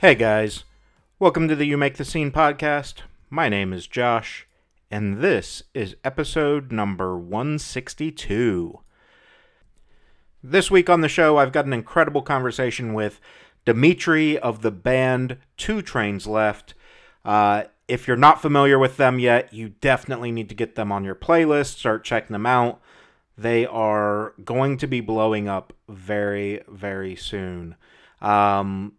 [0.00, 0.64] Hey guys,
[1.18, 3.02] welcome to the You Make the Scene podcast.
[3.28, 4.48] My name is Josh,
[4.90, 8.80] and this is episode number 162.
[10.42, 13.20] This week on the show, I've got an incredible conversation with
[13.66, 16.72] Dimitri of the band Two Trains Left.
[17.22, 21.04] Uh, if you're not familiar with them yet, you definitely need to get them on
[21.04, 22.80] your playlist, start checking them out.
[23.36, 27.76] They are going to be blowing up very, very soon.
[28.22, 28.94] Um,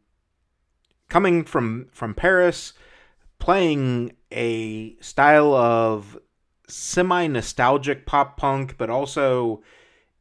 [1.12, 2.74] coming from from Paris,
[3.38, 6.18] playing a style of
[6.68, 9.62] semi nostalgic pop punk, but also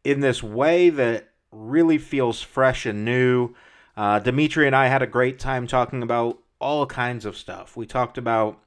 [0.02, 3.54] in this way that really feels fresh and new.
[3.96, 7.76] Uh, Dimitri and I had a great time talking about all kinds of stuff.
[7.76, 8.60] We talked about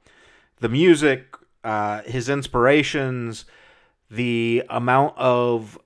[0.60, 3.44] the music, uh, his inspirations,
[4.10, 5.78] the amount of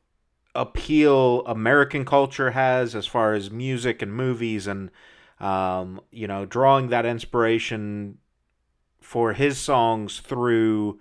[0.55, 4.91] appeal American culture has as far as music and movies, and
[5.41, 8.19] um, you know, drawing that inspiration
[9.01, 11.01] for his songs through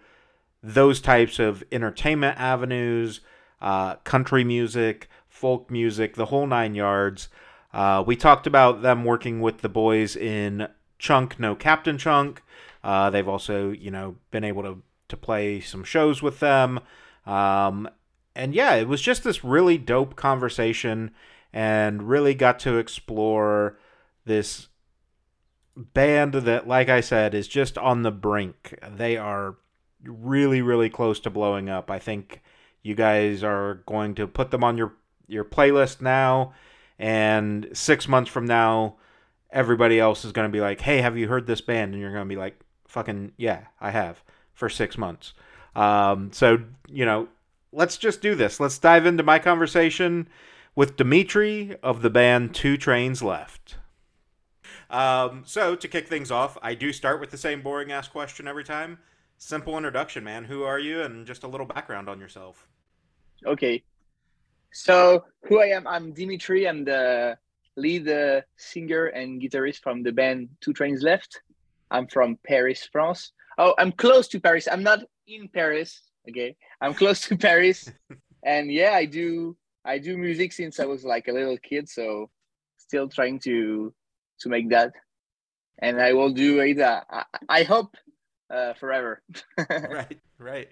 [0.63, 3.21] those types of entertainment avenues,
[3.61, 7.29] uh, country music, folk music, the whole nine yards.
[7.73, 10.67] Uh, we talked about them working with the boys in
[10.99, 12.41] Chunk No Captain Chunk.
[12.83, 16.79] Uh, they've also, you know, been able to to play some shows with them.
[17.25, 17.89] Um,
[18.35, 21.11] and yeah, it was just this really dope conversation,
[21.53, 23.79] and really got to explore
[24.27, 24.67] this
[25.75, 28.77] band that, like I said, is just on the brink.
[28.95, 29.55] They are
[30.03, 31.89] really, really close to blowing up.
[31.91, 32.41] I think
[32.81, 34.93] you guys are going to put them on your
[35.27, 36.53] your playlist now,
[36.97, 38.95] and six months from now,
[39.51, 42.13] everybody else is going to be like, "Hey, have you heard this band?" And you're
[42.13, 44.23] going to be like, "Fucking yeah, I have
[44.53, 45.33] for six months."
[45.75, 47.27] Um, so you know,
[47.71, 48.59] let's just do this.
[48.59, 50.27] Let's dive into my conversation
[50.75, 53.77] with Dimitri of the band Two Trains Left.
[54.89, 58.47] Um, so to kick things off, I do start with the same boring ass question
[58.47, 58.99] every time.
[59.37, 60.45] Simple introduction, man.
[60.45, 62.67] Who are you, and just a little background on yourself.
[63.45, 63.83] Okay.
[64.71, 65.87] So who I am?
[65.87, 66.67] I'm Dimitri.
[66.67, 67.37] I'm the
[67.75, 71.41] lead uh, singer and guitarist from the band Two Trains Left.
[71.91, 73.31] I'm from Paris, France.
[73.57, 74.67] Oh, I'm close to Paris.
[74.69, 76.01] I'm not in Paris.
[76.27, 77.89] Okay, I'm close to Paris,
[78.43, 79.55] and yeah, I do
[79.85, 81.87] I do music since I was like a little kid.
[81.87, 82.29] So
[82.77, 83.93] still trying to
[84.41, 84.93] to make that,
[85.79, 86.79] and I will do it.
[86.79, 87.95] Uh, I, I hope
[88.49, 89.21] uh, forever.
[89.85, 90.69] right, right.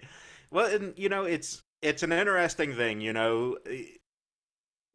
[0.50, 3.00] Well, and you know, it's it's an interesting thing.
[3.00, 3.56] You know,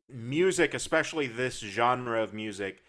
[0.10, 2.84] music, especially this genre of music,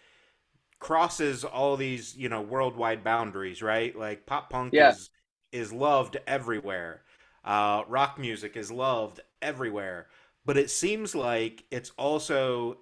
[0.79, 3.61] crosses all these you know worldwide boundaries.
[3.61, 4.79] Right, like pop punk Yeah.
[4.79, 5.09] is
[5.51, 7.03] is loved everywhere.
[7.45, 10.07] Uh, rock music is loved everywhere,
[10.45, 12.79] but it seems like it's also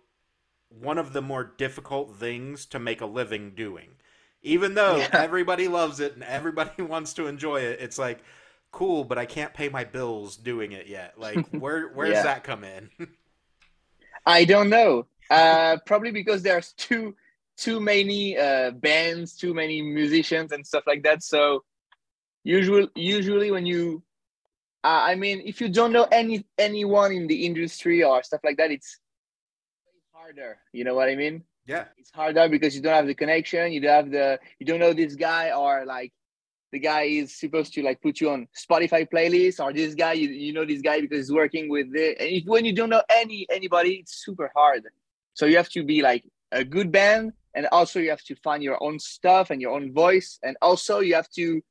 [0.79, 3.95] one of the more difficult things to make a living doing.
[4.41, 5.09] Even though Yeah.
[5.13, 8.23] everybody loves it and everybody wants to enjoy it, it's like
[8.71, 11.19] cool, but I can't pay my bills doing it yet.
[11.19, 12.89] Like where where does that come in?
[14.25, 15.07] I don't know.
[15.29, 17.15] Uh, probably because there's too
[17.57, 21.23] too many uh, bands, too many musicians and stuff like that.
[21.23, 21.63] So
[22.43, 24.01] usually, usually when you,
[24.83, 28.57] uh, I mean, if you don't know any anyone in the industry or stuff like
[28.57, 28.97] that, it's
[30.31, 30.57] harder.
[30.73, 31.43] You know what I mean?
[31.67, 31.85] yeah.
[31.97, 33.71] It's harder because you don't have the connection.
[33.71, 34.39] You don't have the.
[34.59, 36.11] You don't know this guy or like.
[36.71, 40.29] The guy is supposed to like put you on Spotify playlist, or this guy you,
[40.29, 42.15] you know this guy because he's working with the.
[42.19, 44.83] And if, when you don't know any anybody, it's super hard.
[45.33, 48.63] So you have to be like a good band, and also you have to find
[48.63, 51.61] your own stuff and your own voice, and also you have to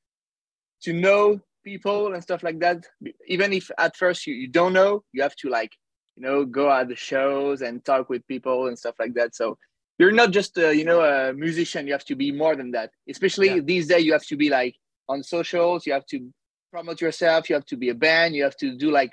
[0.82, 2.86] to know people and stuff like that.
[3.26, 5.72] Even if at first you, you don't know, you have to like
[6.16, 9.34] you know go at the shows and talk with people and stuff like that.
[9.34, 9.58] So
[9.98, 11.86] you're not just a, you know a musician.
[11.86, 12.90] You have to be more than that.
[13.08, 13.60] Especially Yeah.
[13.62, 14.74] these days, you have to be like
[15.08, 15.86] on socials.
[15.86, 16.32] You have to
[16.72, 17.48] promote yourself.
[17.50, 18.34] You have to be a band.
[18.34, 19.12] You have to do like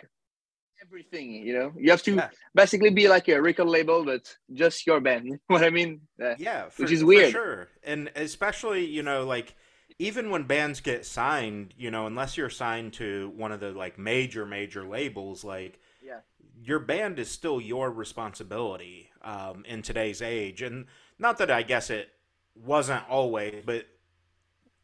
[0.81, 1.31] everything.
[1.33, 2.29] You know, you have to Yeah.
[2.53, 5.25] basically be like a record label, but just your band.
[5.27, 6.01] You know what I mean?
[6.21, 7.31] Uh, Yeah, for, Which is for weird.
[7.31, 7.67] sure.
[7.83, 9.55] And especially, you know, like
[9.99, 13.97] even when bands get signed, you know, unless you're signed to one of the like
[13.97, 16.19] major major labels, like Yeah.
[16.63, 20.62] your band is still your responsibility um, in today's age.
[20.62, 20.86] And
[21.19, 22.09] not that I guess it
[22.56, 23.86] wasn't always, but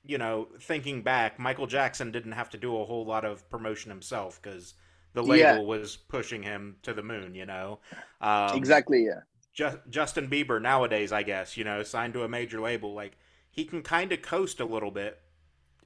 [0.06, 3.90] you know, thinking back, Michael Jackson didn't have to do a whole lot of promotion
[3.90, 4.74] himself because
[5.14, 5.60] the label Yeah.
[5.60, 7.36] was pushing him to the moon.
[7.36, 7.80] You know,
[8.20, 9.06] um, exactly.
[9.06, 9.22] Yeah.
[9.54, 13.18] Ju- Justin Bieber nowadays, I guess, you know, signed to a major label, like
[13.50, 15.20] he can kind of coast a little bit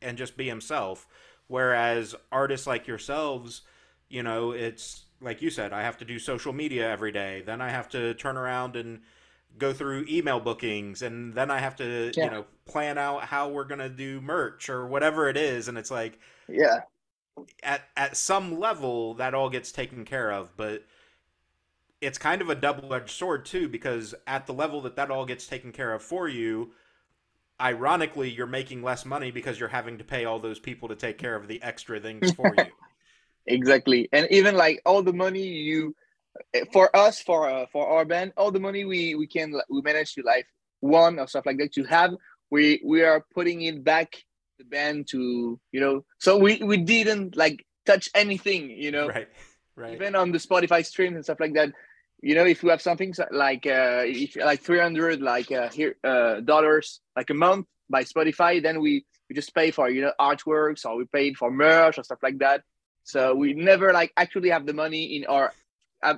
[0.01, 1.06] and just be himself.
[1.48, 3.62] Whereas artists like yourselves,
[4.10, 7.41] you know, it's like you said, I have to do social media every day.
[7.45, 9.01] Then I have to turn around and
[9.57, 12.25] go through email bookings and then I have to, yeah.
[12.25, 15.77] you know, plan out how we're going to do merch or whatever it is and
[15.77, 16.81] it's like yeah.
[17.61, 20.83] At at some level that all gets taken care of, but
[22.01, 25.47] it's kind of a double-edged sword too because at the level that that all gets
[25.47, 26.71] taken care of for you,
[27.61, 31.17] ironically you're making less money because you're having to pay all those people to take
[31.17, 32.65] care of the extra things for you.
[33.47, 34.09] Exactly.
[34.11, 35.95] And even like all the money you
[36.71, 40.13] for us for uh, for our band all the money we we can we manage
[40.13, 40.45] to like
[40.79, 42.13] one or stuff like that to have
[42.51, 44.15] we we are putting it back
[44.59, 49.07] the band to you know so we we didn't like touch anything you know?
[49.07, 49.27] Right.
[49.75, 49.93] Right.
[49.93, 51.71] Even on the spotify streams and stuff like that
[52.21, 56.39] you know if we have something like uh if like 300 like uh here uh
[56.39, 60.83] dollars like a month by spotify then we we just pay for you know artworks
[60.85, 62.63] or we paid for merch or stuff like that
[63.07, 65.54] so we never like actually have the money in our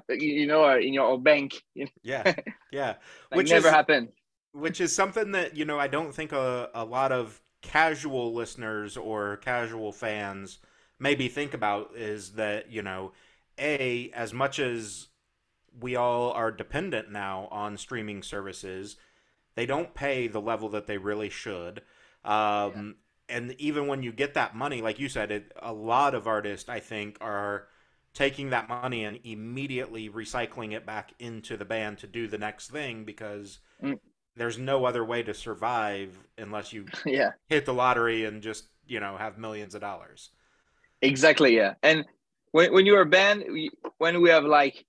[0.09, 1.61] you know, uh, in your bank.
[2.01, 2.33] yeah,
[2.71, 2.95] yeah,
[3.29, 4.09] like which never is, happened.
[4.53, 8.97] Which is something that you know I don't think a, a lot of casual listeners
[8.97, 10.57] or casual fans
[10.97, 13.11] maybe think about is that you know,
[13.59, 15.09] a as much as
[15.79, 18.97] we all are dependent now on streaming services,
[19.53, 21.83] they don't pay the level that they really should.
[22.25, 22.91] Um, yeah.
[23.29, 26.69] And even when you get that money, like you said, it, a lot of artists
[26.69, 27.67] I think are
[28.13, 32.69] taking that money and immediately recycling it back into the band to do the next
[32.69, 33.99] thing because mm.
[34.35, 37.31] there's no other way to survive unless you yeah.
[37.47, 40.31] hit the lottery and just you know have millions of dollars
[41.01, 42.03] exactly yeah and
[42.51, 44.85] when, when you're a band we, when we have like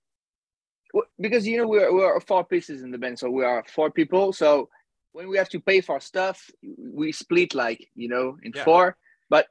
[1.19, 4.33] because you know we're, we're four pieces in the band so we are four people
[4.33, 4.67] so
[5.13, 8.63] when we have to pay for stuff we split like you know in yeah.
[8.63, 8.97] four
[9.29, 9.47] but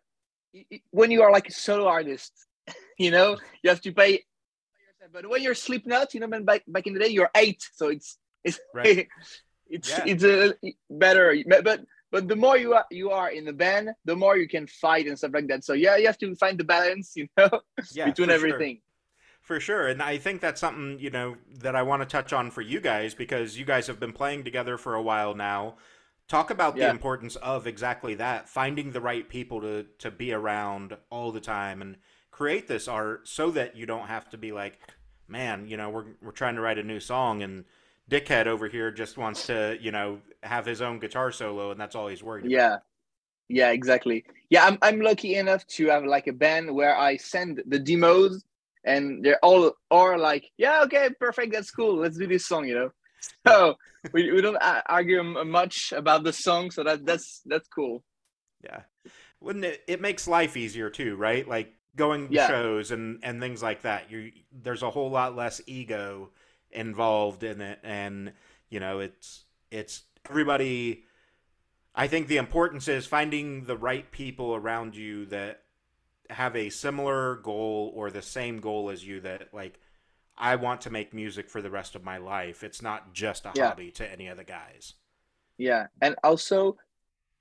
[0.90, 2.32] when you are like a solo artist
[2.98, 4.24] you know, you have to pay.
[5.12, 7.88] But when you're Slipknot, you know, man, back back in the day, you're eight, so
[7.88, 9.08] it's it's right.
[9.68, 10.04] it's yeah.
[10.06, 10.54] it's a
[10.88, 11.34] better.
[11.46, 11.80] But
[12.12, 15.06] but the more you are you are in the band, the more you can fight
[15.06, 15.64] and stuff like that.
[15.64, 17.60] So yeah, you have to find the balance, you know,
[17.92, 18.76] yeah, between everything.
[18.76, 18.89] Sure.
[19.50, 22.52] For sure, and I think that's something you know that I want to touch on
[22.52, 25.74] for you guys because you guys have been playing together for a while now.
[26.28, 26.84] Talk about yeah.
[26.84, 31.40] the importance of exactly that, finding the right people to to be around all the
[31.40, 31.96] time and
[32.30, 34.78] create this art so that you don't have to be like,
[35.26, 37.64] man, you know, we're we're trying to write a new song and
[38.08, 41.96] dickhead over here just wants to, you know, have his own guitar solo and that's
[41.96, 42.52] all he's worried about.
[42.52, 42.76] Yeah.
[43.48, 44.24] Yeah, exactly.
[44.48, 48.44] Yeah, I'm I'm lucky enough to have like a band where I send the demos
[48.84, 51.96] and they're all are like, yeah, okay, perfect, that's cool.
[51.96, 52.90] Let's do this song, you know.
[53.46, 53.74] So
[54.14, 58.02] we, we don't uh, argue much about the song, so that that's that's cool.
[58.64, 58.80] Yeah,
[59.40, 59.82] wouldn't it?
[59.86, 61.46] It makes life easier too, right?
[61.46, 62.48] Like going yeah.
[62.48, 64.10] shows and and things like that.
[64.10, 66.30] You there's a whole lot less ego
[66.70, 68.32] involved in it, and
[68.70, 71.04] you know it's it's everybody.
[71.94, 75.64] I think the importance is finding the right people around you that
[76.30, 79.20] have a similar goal or the same goal as you.
[79.20, 79.78] That like,
[80.36, 82.62] I want to make music for the rest of my life.
[82.64, 83.68] It's not just a yeah.
[83.68, 84.94] hobby to any of the guys.
[85.58, 86.76] Yeah, and also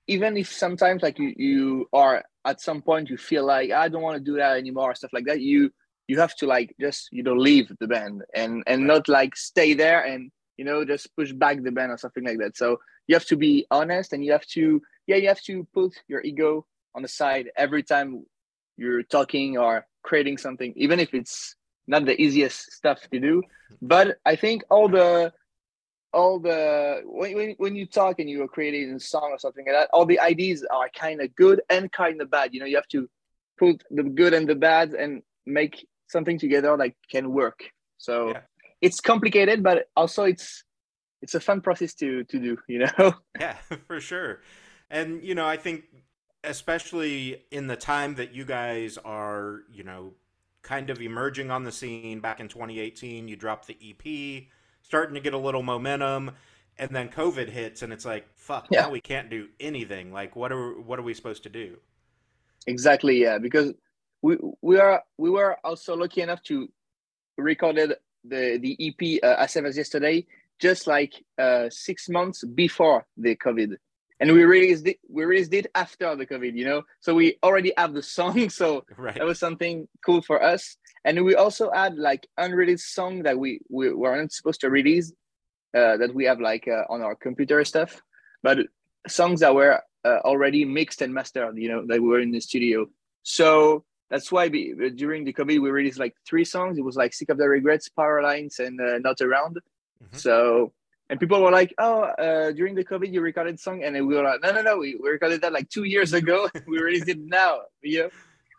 [0.07, 4.01] even if sometimes like you, you are at some point you feel like I don't
[4.01, 5.71] want to do that anymore, stuff like that, you
[6.07, 9.75] you have to like just you know leave the band and and not like stay
[9.75, 12.57] there and you know just push back the band or something like that.
[12.57, 15.93] So you have to be honest and you have to yeah you have to put
[16.07, 16.65] your ego
[16.95, 18.25] on the side every time
[18.79, 21.55] you're talking or creating something, even if it's
[21.87, 23.43] not the easiest stuff to do.
[23.81, 25.33] But I think all the
[26.13, 29.65] all the when, when, when you talk and you are creating a song or something
[29.65, 32.65] like that all the ideas are kind of good and kind of bad you know
[32.65, 33.07] you have to
[33.59, 37.59] put the good and the bad and make something together that can work
[37.97, 38.41] so yeah.
[38.81, 40.63] it's complicated but also it's
[41.21, 43.57] it's a fun process to to do you know yeah
[43.87, 44.41] for sure
[44.89, 45.83] and you know i think
[46.43, 50.13] especially in the time that you guys are you know
[50.61, 52.19] kind of emerging on the scene.
[52.19, 54.47] Back in 2018 you dropped the ep
[54.81, 56.31] starting to get a little momentum
[56.77, 58.81] and then covid hits and it's like fuck yeah.
[58.81, 60.11] now we can't do anything.
[60.11, 61.77] Like what are what are we supposed to do?
[62.67, 63.73] Exactly yeah because
[64.21, 66.69] we we are we were also lucky enough to
[67.37, 67.93] recorded
[68.25, 70.25] the the ep uh, as of yesterday
[70.59, 73.75] just like uh, six months before the covid
[74.19, 76.83] and we released it we released it after the covid you know?
[76.99, 79.15] So we already have the song so right.
[79.15, 80.77] that was something cool for us.
[81.05, 85.11] And we also add like unreleased song that we we weren't supposed to release
[85.77, 88.01] uh, that we have like uh, on our computer stuff
[88.43, 88.57] but
[89.07, 92.39] songs that were uh, already mixed and mastered you know that we were in the
[92.39, 92.85] studio.
[93.23, 96.77] So that's why we, during the covid we released like three songs.
[96.77, 99.57] It was like sick of the regrets power lines and uh, not around.
[100.01, 100.17] Mm-hmm.
[100.17, 100.71] so
[101.09, 104.23] and people were like, "Oh, uh, during the COVID, you recorded song," and we were
[104.23, 106.49] like, "No, no, no, we, we recorded that like two years ago.
[106.67, 108.09] we released it now." You know,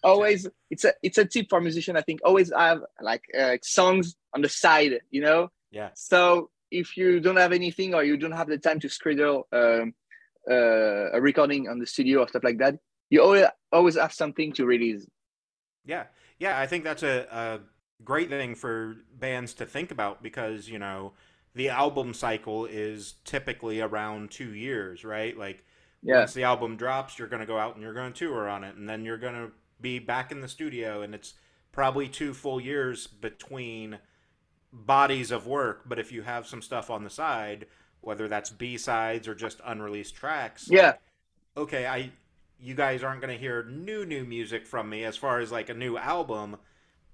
[0.02, 1.96] always it's a it's a tip for musician.
[1.96, 5.00] I think always have like uh, songs on the side.
[5.10, 5.50] You know.
[5.70, 5.90] Yeah.
[5.94, 9.94] So if you don't have anything or you don't have the time to schedule um,
[10.50, 12.76] uh, a recording on the studio or stuff like that,
[13.10, 15.06] you always always have something to release.
[15.84, 16.04] Yeah,
[16.40, 17.60] yeah, I think that's a, a
[18.04, 21.12] great thing for bands to think about because you know
[21.54, 25.36] the album cycle is typically around two years, right?
[25.36, 25.64] Like
[26.02, 26.18] Yeah.
[26.20, 28.64] once the album drops, you're going to go out and you're going to tour on
[28.64, 31.34] it, and then you're going to be back in the studio, and it's
[31.72, 33.98] probably two full years between
[34.72, 35.82] bodies of work.
[35.86, 37.66] But if you have some stuff on the side,
[38.00, 40.86] whether that's B sides or just unreleased tracks, Yeah.
[40.88, 41.00] like,
[41.56, 42.12] okay, I
[42.62, 45.70] you guys aren't going to hear new new music from me as far as like
[45.70, 46.58] a new album,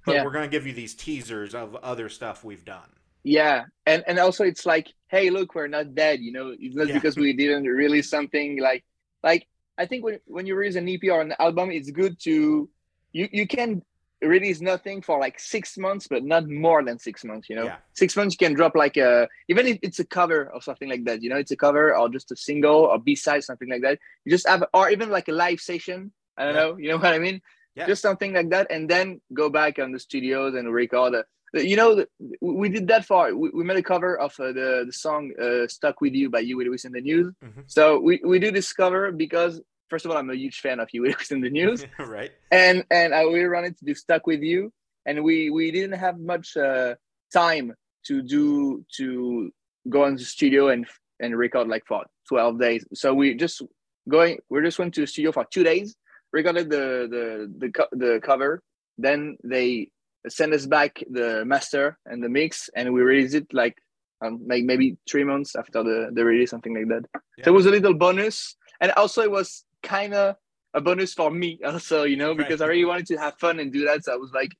[0.05, 0.25] but Yeah.
[0.25, 2.96] we're going to give you these teasers of other stuff we've done.
[3.27, 6.21] Yeah, and and also it's like, hey, look, we're not dead.
[6.21, 6.95] You know, it's not Yeah.
[6.95, 8.85] because we didn't release something like
[9.25, 12.69] like I think when when you release an EP or an album, it's good to
[13.13, 13.83] you you can
[14.23, 17.51] release nothing for like six months, but not more than six months.
[17.51, 17.79] You know, Yeah.
[17.95, 21.05] six months you can drop like a even if it's a cover or something like
[21.07, 21.21] that.
[21.21, 23.99] You know, it's a cover or just a single or B side something like that.
[24.25, 26.13] You just have or even like a live session.
[26.39, 26.61] I don't Yeah.
[26.63, 26.77] know.
[26.79, 27.43] You know what I mean?
[27.91, 31.13] Just something like that, and then go back on the studios and record.
[31.15, 32.05] A, you know,
[32.41, 35.67] we did that for we, we made a cover of uh, the the song uh,
[35.69, 37.33] "Stuck with You" by Huey Lewis and the News.
[37.45, 37.65] Mhm.
[37.67, 40.89] So we we do this cover because first of all, I'm a huge fan of
[40.91, 42.33] Huey Lewis and the News, right?
[42.51, 44.73] and and I we wanted to do "Stuck with You,"
[45.07, 46.95] and we we didn't have much uh,
[47.33, 47.75] time
[48.07, 49.51] to do to
[49.89, 50.87] go in the studio and
[51.21, 52.85] and record like for 12 days.
[52.93, 53.63] So we just
[54.09, 55.97] going we just went to the studio for two days,
[56.33, 57.25] recorded the the
[57.61, 58.63] the the cover,
[58.99, 59.91] then they
[60.29, 63.77] send us back the master and the mix, and we release it like
[64.25, 67.21] um, like maybe three months after the the release, something like that.
[67.45, 70.37] So it was a little bonus, and also it was kind of
[70.75, 73.73] a bonus for me also, you know, because I really wanted to have fun and
[73.73, 74.05] do that.
[74.05, 74.51] So I was like,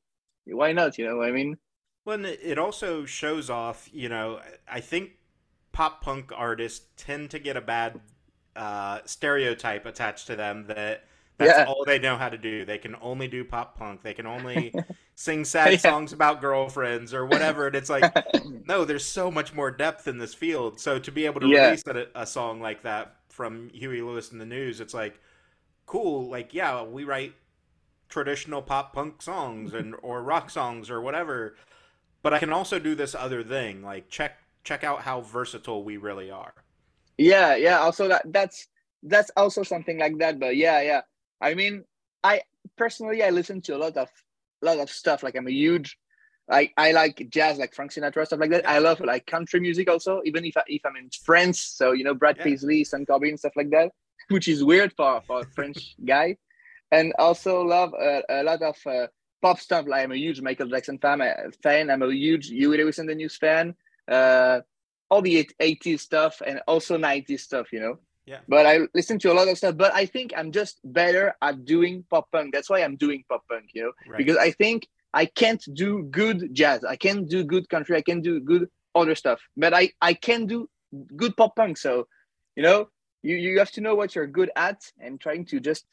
[0.47, 0.99] why not?
[0.99, 1.57] You know what I mean?
[2.05, 5.13] Well, it it also shows off, you know, I think
[5.73, 8.01] pop punk artists tend to get a bad
[8.55, 11.05] uh, stereotype attached to them that
[11.39, 11.65] that's Yeah.
[11.65, 12.65] all they know how to do.
[12.65, 14.03] They can only do pop punk.
[14.03, 14.77] They can only
[15.15, 15.81] sing sad Yeah.
[15.81, 17.67] songs about girlfriends or whatever.
[17.67, 18.13] And it's like,
[18.67, 20.81] no, there's so much more depth in this field.
[20.81, 21.49] So to be able to Yeah.
[21.49, 25.21] release a, a song like that from Huey Lewis and the News, it's like,
[25.87, 26.29] cool.
[26.29, 27.35] Like, yeah, we write
[28.09, 31.57] traditional pop punk songs and or rock songs or whatever,
[32.23, 33.83] but I can also do this other thing.
[33.83, 36.55] Like, check check out how versatile we really are.
[37.19, 38.69] yeah yeah also that that's
[39.03, 41.01] that's also something like that but yeah yeah
[41.41, 41.85] i mean
[42.25, 42.41] i
[42.77, 44.09] personally i listen to a lot of
[44.63, 45.99] lot of stuff like i'm a huge
[46.49, 48.73] like i like jazz like frank sinatra stuff like that Yeah.
[48.73, 52.05] i love like country music also even if I, if i'm in france so you
[52.05, 52.45] know brad Yeah.
[52.45, 53.91] paisley Sean corbin stuff like that
[54.29, 56.37] which is weird for for a french guy
[56.93, 59.07] and also love a, a lot of uh,
[59.43, 62.77] pop stuff like i'm a huge michael jackson fan, uh, fan i'm a huge huey
[62.79, 63.75] lewis and the news fan
[64.09, 64.61] uh
[65.09, 67.99] all the 80s stuff and also 90s stuff, you know.
[68.27, 68.41] Yeah.
[68.49, 71.65] But I listen to a lot of stuff, but I think I'm just better at
[71.65, 72.53] doing pop punk.
[72.53, 74.19] That's why I'm doing pop punk, you know, Right.
[74.19, 76.85] because I think I can't do good jazz.
[76.85, 77.97] I can't do good country.
[77.97, 80.69] I can do good other stuff, but I, I can do
[81.17, 81.79] good pop punk.
[81.79, 82.09] So,
[82.57, 82.89] you know,
[83.23, 85.85] you, you have to know what you're good at and trying to just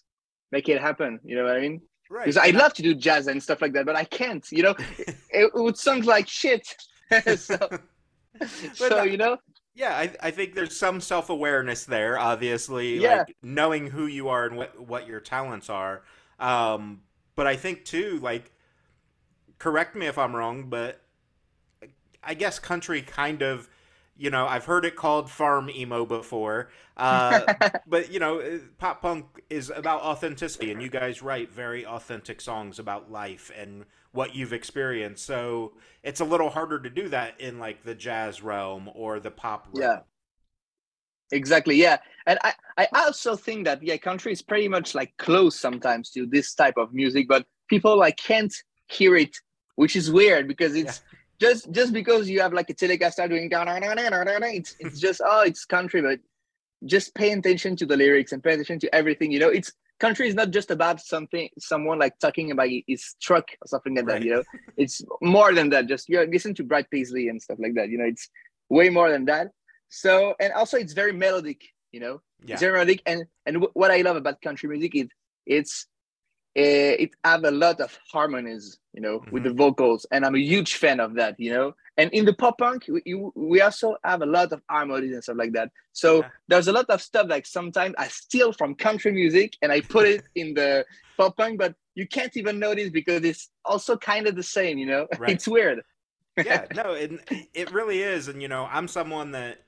[0.51, 1.19] make it happen.
[1.23, 1.81] You know what I mean?
[2.09, 2.25] right.
[2.25, 4.75] Because I'd love to do jazz and stuff like that, but I can't, you know,
[4.97, 6.65] it, it would sound like shit.
[7.37, 7.57] so,
[8.73, 9.37] so I- you know,
[9.75, 12.17] Yeah, I, I think there's some self awareness there.
[12.19, 13.25] Obviously, Yeah.
[13.25, 16.03] like knowing who you are and what what your talents are.
[16.39, 17.01] Um,
[17.35, 18.51] but I think too, like,
[19.59, 21.01] correct me if I'm wrong, but
[22.23, 23.69] I guess country kind of,
[24.17, 26.69] you know, I've heard it called farm emo before.
[26.95, 27.47] Uh,
[27.87, 32.79] but you know, pop punk is about authenticity, and you guys write very authentic songs
[32.79, 35.25] about life and what you've experienced.
[35.25, 39.31] So it's a little harder to do that in like the jazz realm or the
[39.31, 39.81] pop realm.
[39.91, 39.99] Yeah.
[41.31, 41.75] Exactly.
[41.75, 41.97] Yeah.
[42.27, 46.27] And I, I also think that yeah, country is pretty much like close sometimes to
[46.27, 48.53] this type of music, but people like can't
[48.87, 49.35] hear it,
[49.75, 51.01] which is weird because it's
[51.39, 56.01] just just because you have like a Telecaster doing it's it's just oh it's country,
[56.01, 56.19] but
[56.85, 59.31] just pay attention to the lyrics and pay attention to everything.
[59.31, 59.71] You know, it's
[60.05, 64.07] country is not just about something someone like talking about his truck or something like
[64.07, 64.19] Right.
[64.19, 64.25] that.
[64.27, 64.43] You know,
[64.83, 64.97] it's
[65.35, 65.83] more than that.
[65.93, 67.87] Just you know, listen to Brad Paisley and stuff like that.
[67.91, 68.25] You know, it's
[68.77, 69.47] way more than that.
[70.03, 70.11] So
[70.43, 71.61] and also it's very melodic.
[71.95, 72.53] You know, Yeah.
[72.53, 73.01] it's very melodic.
[73.11, 75.07] And and wh- what I love about country music is
[75.57, 75.73] it's
[76.63, 79.31] uh, it have a lot of harmonies, you know, mm-hmm.
[79.33, 81.67] with the vocals, and I'm a huge fan of that, you know.
[81.97, 83.03] And in the pop punk, we,
[83.35, 85.71] we also have a lot of harmonies and stuff like that.
[85.91, 86.29] So yeah.
[86.47, 90.07] there's a lot of stuff like sometimes I steal from country music and I put
[90.07, 90.85] it in the
[91.17, 94.87] pop punk, but you can't even notice because it's also kind of the same, you
[94.87, 95.07] know.
[95.19, 95.31] Right.
[95.31, 95.81] It's weird.
[96.37, 97.11] yeah, no, it
[97.53, 99.61] it really is, and you know, I'm someone that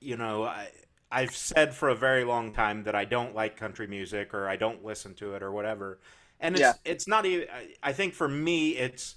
[0.00, 0.68] you know I
[1.10, 4.56] I've said for a very long time that I don't like country music or I
[4.56, 5.98] don't listen to it or whatever.
[6.38, 6.72] And it's yeah.
[6.84, 7.48] it's not even
[7.82, 9.16] I think for me it's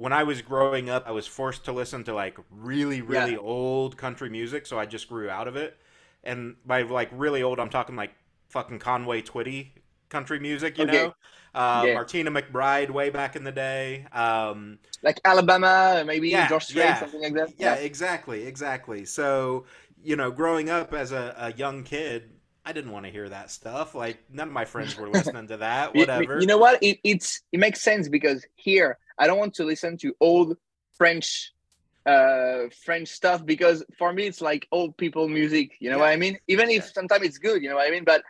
[0.00, 3.38] when I was growing up I was forced to listen to like really really yeah.
[3.38, 5.76] old country music so I just grew out of it.
[6.24, 8.12] And by like really old I'm talking like
[8.48, 9.72] fucking Conway Twitty
[10.08, 10.92] country music, you okay.
[10.92, 11.14] know.
[11.54, 11.94] Uh, yeah.
[11.94, 14.06] Martina McBride way back in the day.
[14.12, 17.00] Um, like Alabama, maybe yeah, George Strait, yeah.
[17.00, 17.50] something like that.
[17.58, 19.04] Yeah, yeah, exactly, exactly.
[19.04, 19.66] So
[20.02, 22.30] you know, growing up as a, a young kid,
[22.64, 23.94] I didn't want to hear that stuff.
[23.94, 25.94] Like none of my friends were listening to that.
[25.94, 26.34] Whatever.
[26.36, 26.82] You, you know what?
[26.82, 30.56] It, it's it makes sense because here I don't want to listen to old
[30.98, 31.52] French
[32.06, 35.76] uh French stuff because for me it's like old people music.
[35.80, 36.04] You know yeah.
[36.04, 36.38] what I mean?
[36.48, 38.04] Even if sometimes it's good, you know what I mean?
[38.04, 38.22] But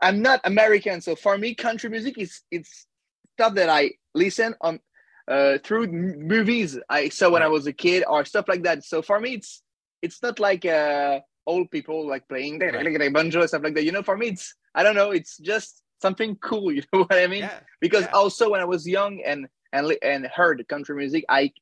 [0.00, 2.86] I'm not American, so for me, country music is it's
[3.34, 4.80] stuff that I listen on
[5.28, 7.42] uh through movies I saw when.
[7.42, 8.84] I was a kid or stuff like that.
[8.84, 9.62] So for me, it's
[10.04, 13.12] it's not like uh, old people like playing right.
[13.12, 13.84] banjo stuff like that.
[13.84, 15.10] You know, for me, it's I don't know.
[15.12, 16.72] It's just something cool.
[16.76, 17.44] You know what I mean?
[17.44, 17.60] Yeah.
[17.80, 18.20] Because yeah.
[18.20, 21.52] also when I was young and and and heard country music, I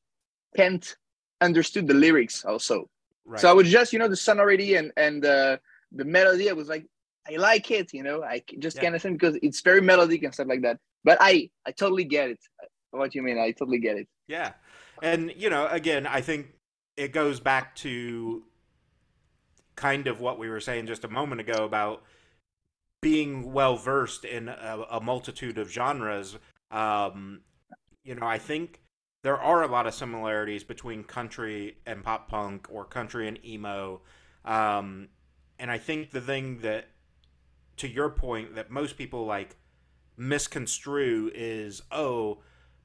[0.55, 0.95] can't
[1.41, 2.89] understood the lyrics also.
[3.25, 3.39] Right.
[3.39, 5.59] So I was just you know the sonority and and the
[5.91, 6.49] the melody.
[6.49, 6.85] I was like
[7.29, 7.93] I like it.
[7.93, 8.83] You know, I just yeah.
[8.83, 10.79] can't understand because it's very melodic and stuff like that.
[11.03, 12.39] But I I totally get it.
[12.91, 13.39] What you mean?
[13.39, 14.07] I totally get it.
[14.27, 14.53] Yeah,
[15.01, 16.47] and you know, again, I think
[16.95, 18.43] it goes back to
[19.75, 22.03] kind of what we were saying just a moment ago about
[23.01, 26.37] being well versed in a, a, multitude of genres.
[26.71, 27.41] Um,
[28.03, 28.81] you know, I think
[29.23, 34.01] there are a lot of similarities between country and pop punk or country and emo.
[34.43, 35.07] Um,
[35.57, 36.87] and I think the thing that,
[37.77, 39.55] to your point, that most people like
[40.17, 42.39] misconstrue is, oh,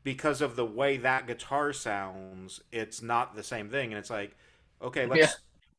[0.04, 3.90] because of the way that guitar sounds, it's not the same thing.
[3.90, 4.36] And it's like,
[4.80, 5.32] okay, let's yeah.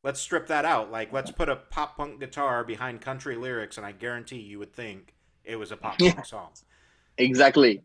[0.04, 0.92] let's strip that out.
[0.92, 4.74] Like, let's put a pop punk guitar behind country lyrics, and I guarantee you would
[4.74, 6.22] think it was a pop punk yeah.
[6.24, 6.50] song.
[7.18, 7.82] Exactly,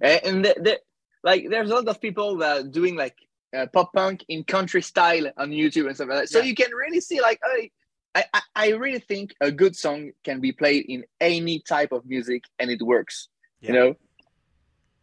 [0.00, 0.80] and the, the,
[1.22, 3.16] like, there's a lot of people that are doing like
[3.56, 6.28] uh, pop punk in country style on YouTube and stuff like that.
[6.28, 6.44] So yeah.
[6.44, 7.70] you can really see, like, I,
[8.14, 12.44] I, I really think a good song can be played in any type of music
[12.58, 13.28] and it works.
[13.60, 13.96] You know,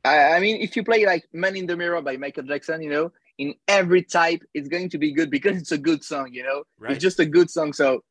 [0.06, 2.90] I, I mean, if you play like "Man in the Mirror" by Michael Jackson, you
[2.90, 6.30] know, in every type, it's going to be good because it's a good song.
[6.32, 6.94] You know, right.
[6.94, 7.74] it's just a good song.
[7.74, 8.02] So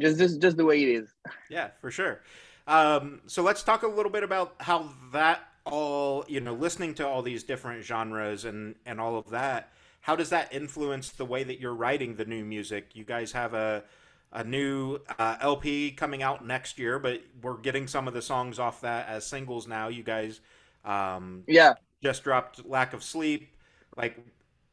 [0.00, 1.12] just just just the way it is.
[1.50, 2.22] Yeah, for sure.
[2.66, 7.06] Um, so let's talk a little bit about how that all you know, listening to
[7.06, 9.72] all these different genres and and all of that.
[10.00, 12.94] How does that influence the way that you're writing the new music?
[12.94, 13.84] You guys have a
[14.32, 18.58] a new uh, LP coming out next year, but we're getting some of the songs
[18.58, 19.88] off that as singles now.
[19.88, 20.40] You guys
[20.86, 21.74] um, yeah.
[22.02, 23.48] Just dropped Lack of Sleep.
[23.96, 24.18] Like,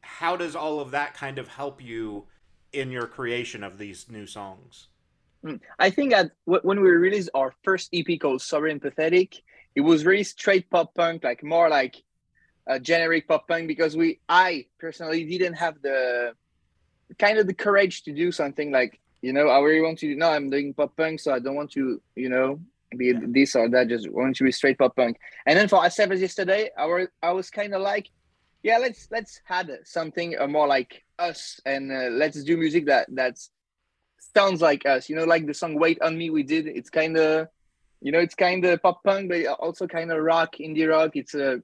[0.00, 2.24] how does all of that kind of help you
[2.72, 4.88] in your creation of these new songs?
[5.42, 5.56] Hmm.
[5.78, 9.42] I think that when we released our first EP called Sorry and Pathetic,
[9.74, 12.02] it was really straight pop punk, like more like
[12.66, 16.34] a generic pop punk because we, I personally didn't have the
[17.18, 20.30] kind of the courage to do something like, you know, I really want to, no,
[20.30, 22.60] I'm doing pop punk, so I don't want to, you know,
[22.96, 23.20] be yeah.
[23.22, 23.88] this or that.
[23.88, 25.18] Just want to be straight pop punk.
[25.46, 28.08] And then for As of Yesterday, I was I was kind of like,
[28.62, 33.06] yeah, let's let's add something uh, more like us, and uh, let's do music that
[33.14, 33.38] that
[34.34, 35.08] sounds like us.
[35.08, 36.66] You know, like the song "Wait on Me" we did.
[36.66, 37.48] It's kind of,
[38.04, 41.16] you know, it's kind of pop punk, but also kind of rock, indie rock.
[41.16, 41.60] It's a,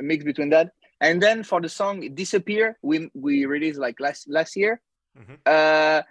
[0.00, 0.72] a mix between that.
[1.00, 4.82] And then for the song "Disappear," we we released like last last year.
[5.18, 5.34] Mm-hmm.
[5.46, 6.02] Uh,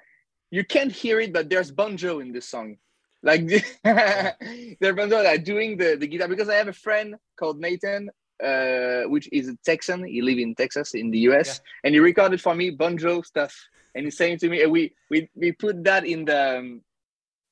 [0.50, 2.78] you can't hear it, but there's banjo in this song
[3.24, 3.48] like
[3.84, 8.10] they're like doing the, the guitar because I have a friend called Nathan,
[8.44, 10.04] uh, which is a Texan.
[10.04, 11.70] He live in Texas in the US, yeah.
[11.86, 13.56] and he recorded for me banjo stuff.
[13.96, 16.82] And he's saying to me, we we we put that in the um,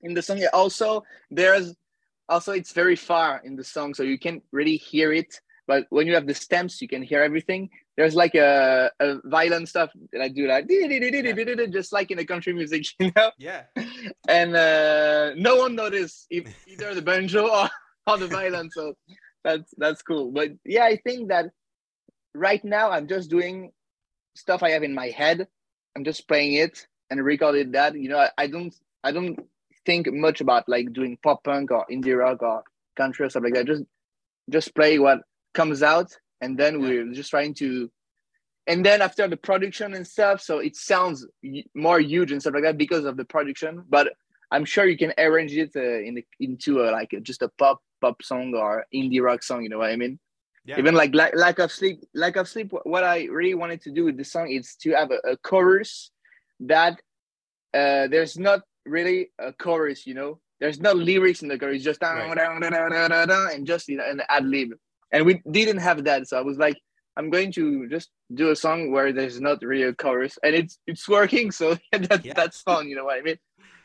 [0.02, 0.44] in the song.
[0.54, 1.74] Also, there's
[2.32, 5.40] also it's very far in the song, so you can't really hear it.
[5.68, 9.70] But when you have the stems, you can hear everything there's like a, a violent
[9.70, 11.66] stuff that I do like yeah.
[11.68, 13.32] just like in the country music, you know?
[13.38, 13.64] Yeah.
[14.28, 17.70] And uh, no one noticed either the banjo or,
[18.08, 18.96] or the violin, so
[19.44, 20.32] that's that's cool.
[20.32, 21.52] But yeah, I think that
[22.34, 23.72] right now I'm just doing
[24.36, 25.48] stuff I have in my head.
[25.96, 27.96] I'm just playing it and recorded that.
[27.96, 29.38] You know, I, I don't I don't
[29.86, 32.64] think much about like doing pop punk or indie rock or
[32.96, 33.68] country or stuff like that.
[33.68, 33.84] Just
[34.50, 35.20] just play what
[35.54, 37.90] comes out and then we're just trying to
[38.68, 41.26] and then after the production and stuff so it sounds
[41.74, 44.14] more huge and stuff like that because of the production but
[44.52, 47.50] i'm sure you can arrange it uh, in the, into a, like a, just a
[47.58, 50.20] pop pop song or indie rock song you know what i mean
[50.66, 50.78] yeah.
[50.78, 54.06] even like lack, lack of sleep lack of sleep what i really wanted to do
[54.06, 56.12] with this song is to have a, a chorus
[56.60, 57.02] that
[57.74, 60.40] uh, there's not really a chorus you know?
[60.60, 62.38] There's no lyrics in the chorus just down, right.
[62.38, 64.70] down, down, down, down, down, and just you know an ad lib.
[65.12, 66.78] And we didn't have that so i was like
[67.18, 70.80] i'm going to just do a song where there's not really a chorus and it's
[70.88, 72.32] it's working so that, yeah.
[72.34, 73.38] that's fun you know what i mean?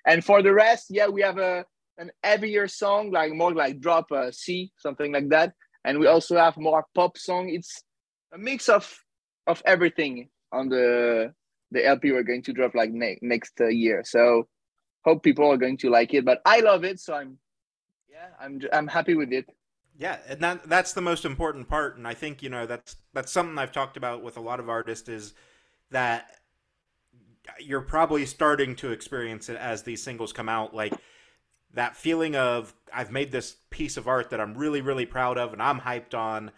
[0.07, 1.65] And for the rest yeah we have a
[1.99, 5.53] an heavier song like more like drop a c something like that.
[5.85, 7.49] And we also have more pop song.
[7.49, 7.83] It's
[8.35, 8.93] a mix of
[9.47, 11.33] of everything on the
[11.71, 14.03] the lp we're going to drop like ne- next uh, year.
[14.05, 14.47] So
[15.07, 17.39] hope people are going to like it but i love it so i'm
[18.11, 19.47] yeah i'm i'm happy with it.
[19.99, 23.33] Yeah, and that that's the most important part, and I think you know that's that's
[23.33, 25.33] something I've talked about with a lot of artists is
[25.91, 26.31] that
[27.61, 30.93] you're probably starting to experience it as these singles come out, like
[31.73, 35.55] that feeling of I've made this piece of art that I'm really really proud of
[35.55, 36.51] and I'm hyped on,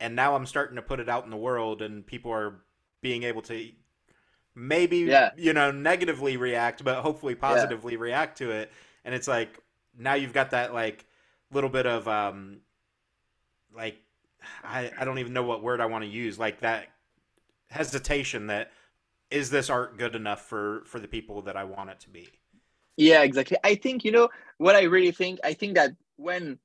[0.00, 2.62] and now I'm starting to put it out in the world, and people are
[3.02, 3.70] being able to
[4.54, 5.30] maybe yeah.
[5.36, 8.00] you know negatively react, but hopefully positively yeah.
[8.00, 8.70] react to it,
[9.04, 9.58] and it's like
[9.96, 11.04] now you've got that like
[11.52, 12.60] little bit of um
[13.74, 13.96] like
[14.64, 16.88] I, I don't even know what word I want to use like that
[17.70, 18.70] hesitation that
[19.30, 22.28] is this art good enough for for the people that I want it to be
[22.96, 26.58] yeah exactly I think you know what I really think I think that when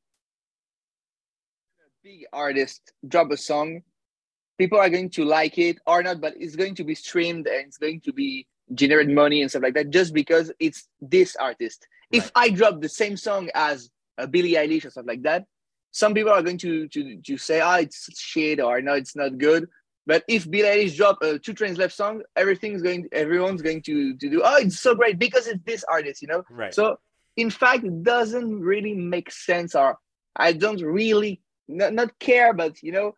[1.79, 3.81] a big artist drop a song
[4.57, 7.67] people are going to like it or not but it's going to be streamed and
[7.67, 11.87] it's going to be generate money and stuff like that just because it's this artist
[12.11, 12.23] right.
[12.23, 15.45] if I drop the same song as a Billie Eilish or stuff like that
[15.95, 19.15] some people are going to to, to say, ah, oh, it's shit or no, it's
[19.15, 19.69] not good.
[20.05, 24.13] But if Billie Eilish drop a two trains left song, everything's going, everyone's going to
[24.17, 24.41] to do.
[24.43, 26.43] Oh, it's so great because it's this artist, you know.
[26.49, 26.73] Right.
[26.73, 26.99] So
[27.37, 29.97] in fact, it doesn't really make sense, or
[30.35, 33.15] I don't really not, not care, but you know,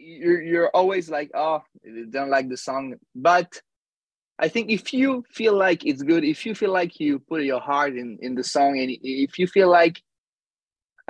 [0.00, 1.62] you're you're always like, oh,
[2.10, 3.60] don't like the song, but.
[4.42, 7.60] I think if you feel like it's good, if you feel like you put your
[7.60, 10.02] heart in, in the song, and if you feel like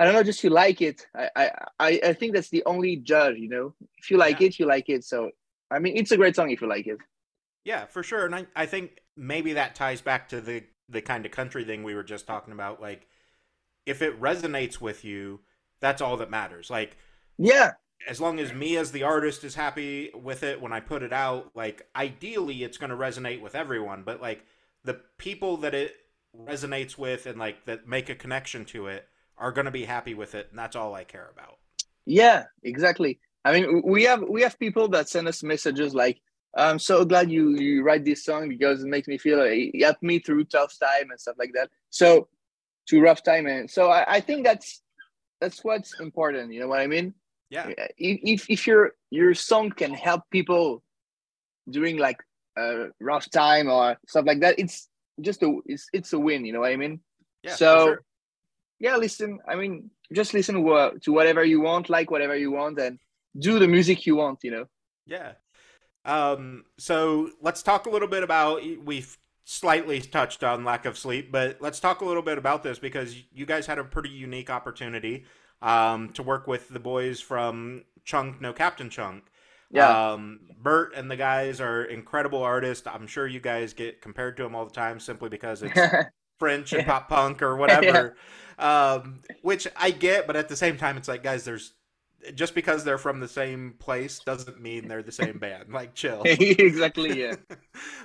[0.01, 1.05] I don't know, just you like it.
[1.15, 3.75] I, I, I think that's the only judge, you know.
[3.99, 4.47] If you like yeah.
[4.47, 5.03] it, you like it.
[5.03, 5.29] So,
[5.69, 6.97] I mean, it's a great song if you like it.
[7.65, 8.25] Yeah, for sure.
[8.25, 11.83] And I, I think maybe that ties back to the the kind of country thing
[11.83, 12.81] we were just talking about.
[12.81, 13.07] Like,
[13.85, 15.41] if it resonates with you,
[15.81, 16.71] that's all that matters.
[16.71, 16.97] Like,
[17.37, 17.73] yeah,
[18.07, 21.13] as long as me as the artist is happy with it when I put it
[21.13, 24.03] out, like, ideally, it's going to resonate with everyone.
[24.03, 24.45] But like
[24.83, 25.95] the people that it
[26.37, 30.13] resonates with and like that make a connection to it are going to be happy
[30.13, 31.57] with it, and that's all I care about.
[32.05, 33.19] Yeah, exactly.
[33.43, 36.21] I mean, we have we have people that send us messages like,
[36.55, 39.83] "I'm so glad you you write this song because it makes me feel like it
[39.83, 42.27] helped me through tough time and stuff like that." So,
[42.87, 44.81] to rough time, and so I, I think that's
[45.39, 46.53] that's what's important.
[46.53, 47.15] You know what I mean?
[47.51, 47.69] Yeah.
[47.97, 50.81] If if your your song can help people
[51.69, 52.17] during like
[52.57, 54.89] a rough time or stuff like that, it's
[55.21, 56.45] just a it's it's a win.
[56.45, 57.01] You know what I mean?
[57.43, 57.55] Yeah.
[57.55, 57.85] So.
[57.85, 58.01] Sure
[58.81, 59.39] yeah, listen.
[59.47, 62.97] I mean, just listen to whatever you want, like whatever you want, and
[63.37, 64.39] do the music you want.
[64.43, 64.65] You know.
[65.05, 65.33] Yeah.
[66.03, 66.65] Um.
[66.79, 71.57] So let's talk a little bit about we've slightly touched on lack of sleep, but
[71.61, 75.25] let's talk a little bit about this because you guys had a pretty unique opportunity
[75.61, 79.23] um, to work with the boys from Chunk No Captain Chunk.
[79.69, 80.11] Yeah.
[80.11, 82.85] Um, Bert and the guys are incredible artists.
[82.87, 85.79] I'm sure you guys get compared to them all the time simply because it's
[86.39, 88.15] French and pop punk or whatever.
[88.59, 88.93] Yeah.
[88.93, 91.73] Um, which I get, but at the same time, it's like, guys, there's
[92.35, 95.65] just because they're from the same place doesn't mean they're the same band.
[95.73, 96.21] Like, chill.
[96.25, 97.19] exactly.
[97.19, 97.35] Yeah.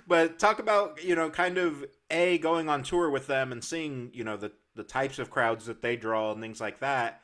[0.06, 4.10] but talk about you know, kind of a going on tour with them and seeing
[4.14, 7.20] you know the the types of crowds that they draw and things like that,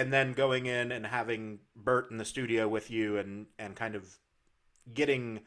[0.00, 3.94] and then going in and having Bert in the studio with you and and kind
[3.94, 4.04] of
[4.94, 5.40] getting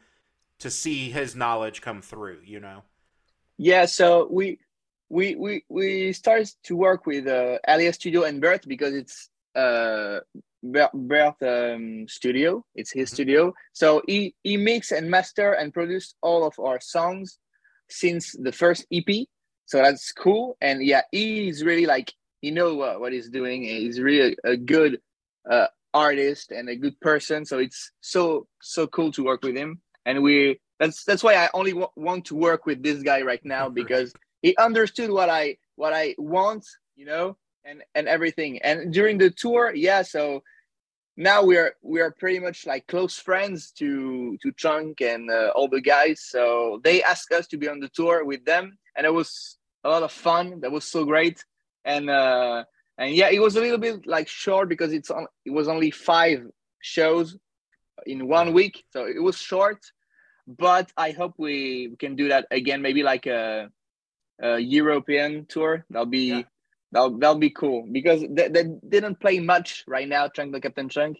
[0.60, 2.38] to see his knowledge come through.
[2.44, 2.82] You know.
[3.58, 3.86] Yeah.
[3.86, 4.60] So we
[5.08, 10.20] we we we started to work with uh, Alias Studio and Bert because it's uh
[10.62, 12.64] Bert um, studio.
[12.76, 13.14] It's his mm-hmm.
[13.14, 13.54] studio.
[13.72, 17.38] So he he mix and master and produce all of our songs
[17.90, 19.26] since the first EP.
[19.66, 20.56] So that's cool.
[20.60, 22.12] And yeah, he's really like
[22.44, 23.62] he know uh, what he's doing.
[23.62, 25.00] He's really a, good
[25.50, 27.46] uh, artist and a good person.
[27.46, 29.80] So it's so so cool to work with him.
[30.04, 33.44] And we that's that's why I only w- want to work with this guy right
[33.44, 38.60] now because he understood what I what I want, you know, and and everything.
[38.62, 40.42] And during the tour, yeah, so
[41.16, 45.68] now we're we are pretty much like close friends to to Chunk and uh, all
[45.68, 46.20] the guys.
[46.20, 49.88] So they asked us to be on the tour with them, and it was a
[49.88, 50.60] lot of fun.
[50.60, 51.44] That was so great,
[51.84, 52.64] and uh,
[52.98, 55.26] and yeah, it was a little bit like short because it's on.
[55.44, 56.46] It was only five
[56.80, 57.36] shows
[58.06, 59.80] in one week, so it was short.
[60.46, 62.82] But I hope we, we can do that again.
[62.82, 63.70] Maybe like a,
[64.42, 65.84] a European tour.
[65.90, 66.26] That'll be.
[66.26, 66.42] Yeah
[66.94, 70.88] That'll that'll be cool because they, they didn't play much right now, Chunk the Captain
[70.88, 71.18] Chunk.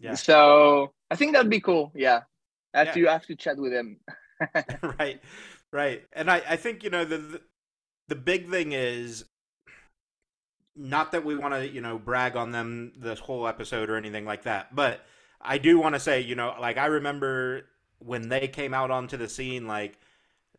[0.00, 0.14] Yeah.
[0.14, 1.92] So I think that'd be cool.
[1.94, 2.20] Yeah.
[2.72, 2.94] I have yeah.
[2.94, 3.98] to I have to chat with him.
[4.98, 5.20] right.
[5.70, 6.02] Right.
[6.14, 7.40] And I, I think, you know, the, the
[8.08, 9.26] the big thing is
[10.76, 14.24] not that we want to, you know, brag on them this whole episode or anything
[14.24, 15.04] like that, but
[15.40, 17.66] I do want to say, you know, like I remember
[17.98, 19.98] when they came out onto the scene, like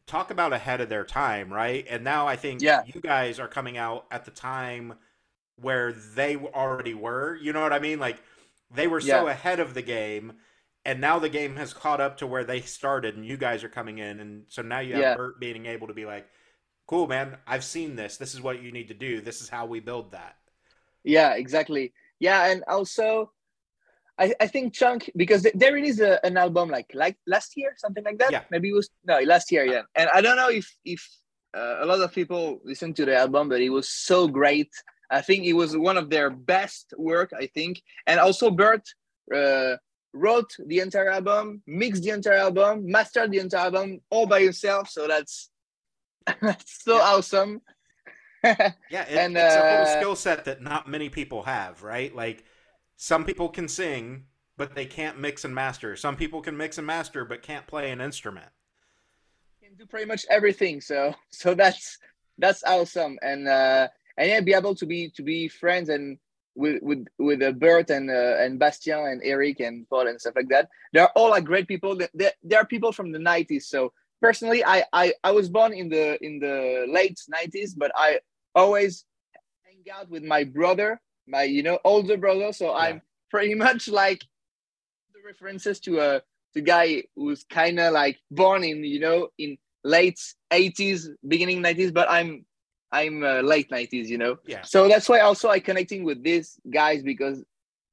[0.06, 1.86] talk about ahead of their time, right?
[1.90, 2.84] And now I think yeah.
[2.86, 4.96] you guys are coming out at the time
[5.56, 7.36] where they already were.
[7.36, 8.00] You know what I mean?
[8.00, 8.22] Like
[8.74, 9.32] they were so yeah.
[9.32, 10.34] ahead of the game,
[10.86, 13.70] and now the game has caught up to where they started, and you guys are
[13.70, 15.16] coming in, and so now you have yeah.
[15.16, 16.28] Bert being able to be like,
[16.88, 18.18] "Cool, man, I've seen this.
[18.18, 19.22] This is what you need to do.
[19.22, 20.36] This is how we build that."
[21.04, 21.94] Yeah, exactly.
[22.20, 23.32] Yeah, and also
[24.18, 28.04] I, I think Chunk because they released a, an album like like last year, something
[28.04, 28.32] like that.
[28.32, 28.44] Yeah.
[28.52, 29.82] Maybe it was no last year, yeah.
[29.96, 31.08] And I don't know if if
[31.56, 34.72] uh, a lot of people listened to the album, but it was so great.
[35.10, 37.32] I think it was one of their best work.
[37.38, 38.88] I think, and also Bert
[39.34, 39.78] uh,
[40.14, 44.90] wrote the entire album, mixed the entire album, mastered the entire album all by himself.
[44.90, 45.50] So that's
[46.42, 47.02] that's so yeah.
[47.02, 47.62] awesome.
[48.44, 51.82] yeah, it, and, it's uh, a whole uh, skill set that not many people have,
[51.82, 52.14] right?
[52.14, 52.44] Like
[52.98, 54.26] some people can sing,
[54.58, 55.96] but they can't mix and master.
[55.96, 58.50] Some people can mix and master, but can't play an instrument.
[59.62, 60.82] Can do pretty much everything.
[60.82, 61.98] So so that's
[62.38, 63.18] that's awesome.
[63.22, 66.18] And uh, and yeah, be able to be to be friends and
[66.56, 70.36] with with with uh, Bert and uh, and Bastien and Eric and Paul and stuff
[70.36, 70.70] like that.
[70.92, 71.96] They're all like great people.
[71.96, 73.64] They they are people from the '90s.
[73.64, 78.20] So personally, I I I was born in the in the late '90s, but I
[78.56, 79.06] always
[79.66, 82.52] hang out with my brother my you know older brother.
[82.54, 82.84] So yeah.
[82.84, 84.24] i'm pretty much like
[85.14, 86.22] the references to a
[86.54, 90.20] to guy who's kind of like born in you know in late
[90.52, 92.46] 80s beginning 90s but i'm
[92.92, 94.38] i'm uh, late 90s you know?
[94.46, 94.62] Yeah.
[94.62, 97.44] So that's why also i connecting with these guys because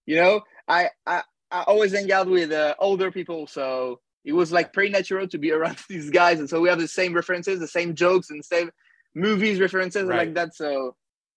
[0.07, 3.47] you know i i, I always hang out with uh, older people.
[3.47, 6.79] So it was like pretty natural to be around these guys and so we have
[6.79, 8.71] the same references the same jokes and same
[9.15, 10.19] movies references right.
[10.19, 10.95] like that so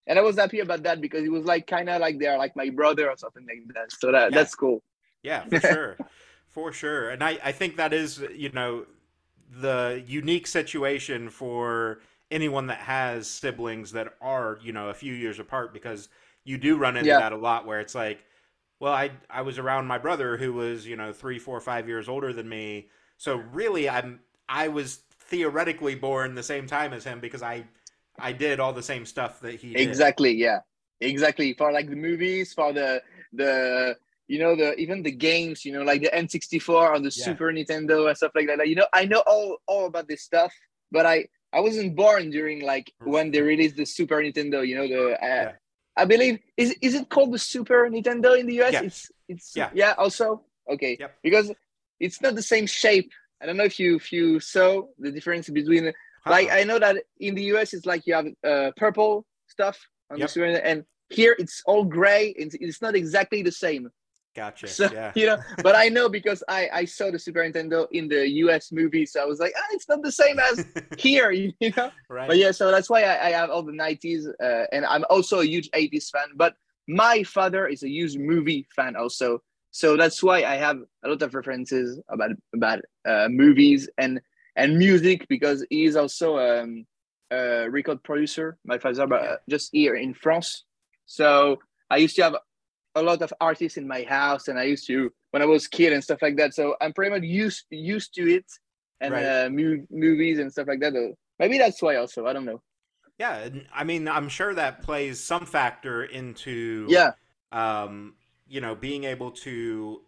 [0.07, 2.55] and I was happy about that because it was like kind of like they're like
[2.55, 3.91] my brother or something like that.
[3.97, 4.37] So that yeah.
[4.37, 4.83] that's cool.
[5.21, 5.97] Yeah, for sure,
[6.47, 7.09] for sure.
[7.09, 8.85] And I I think that is you know
[9.49, 15.39] the unique situation for anyone that has siblings that are you know a few years
[15.39, 16.09] apart because
[16.43, 17.19] you do run into yeah.
[17.19, 18.25] that a lot where it's like
[18.83, 22.07] well i i was around my brother who was you know three four five years
[22.07, 27.19] older than me so really i'm i was theoretically born the same time as him
[27.19, 27.63] because i
[28.19, 29.81] I did all the same stuff that he did.
[29.81, 30.59] Exactly, yeah.
[30.99, 31.53] Exactly.
[31.53, 33.01] For like the movies, for the
[33.33, 37.25] the you know the even the games, you know, like the N64 or the yeah.
[37.25, 38.59] Super Nintendo and stuff like that.
[38.59, 40.53] Like, you know, I know all all about this stuff,
[40.91, 44.87] but I I wasn't born during like when they released the Super Nintendo, you know,
[44.87, 45.51] the uh, yeah.
[45.95, 48.73] I believe is is it called the Super Nintendo in the US?
[48.73, 48.83] Yes.
[48.83, 50.97] It's it's yeah, yeah also okay.
[50.99, 51.17] Yep.
[51.23, 51.51] Because
[51.99, 53.11] it's not the same shape.
[53.41, 55.93] I don't know if you if you saw the difference between
[56.25, 59.79] like I know that in the US it's like you have uh, purple stuff
[60.09, 60.27] on yep.
[60.27, 62.33] the screen, and here it's all gray.
[62.37, 63.89] It's, it's not exactly the same.
[64.35, 64.67] Gotcha.
[64.67, 65.11] So yeah.
[65.15, 68.71] you know, but I know because I I saw the Super Nintendo in the US
[68.71, 70.65] movie, so I was like, ah, it's not the same as
[70.97, 71.91] here, you know.
[72.09, 72.27] Right.
[72.27, 75.41] But yeah, so that's why I, I have all the '90s, uh, and I'm also
[75.41, 76.29] a huge '80s fan.
[76.35, 76.55] But
[76.87, 81.21] my father is a huge movie fan also, so that's why I have a lot
[81.21, 84.21] of references about about uh, movies and
[84.55, 86.85] and music because he is also um,
[87.31, 90.63] a record producer, my father, but uh, just here in France.
[91.05, 92.35] So I used to have
[92.95, 95.93] a lot of artists in my house, and I used to when I was kid
[95.93, 96.53] and stuff like that.
[96.53, 98.45] So I'm pretty much used used to it,
[99.01, 99.25] and right.
[99.25, 101.15] uh, mu- movies and stuff like that.
[101.39, 102.61] Maybe that's why also I don't know.
[103.19, 107.11] Yeah, I mean, I'm sure that plays some factor into yeah,
[107.51, 108.15] um,
[108.47, 110.01] you know, being able to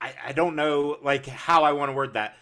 [0.00, 2.36] I, I don't know like how I want to word that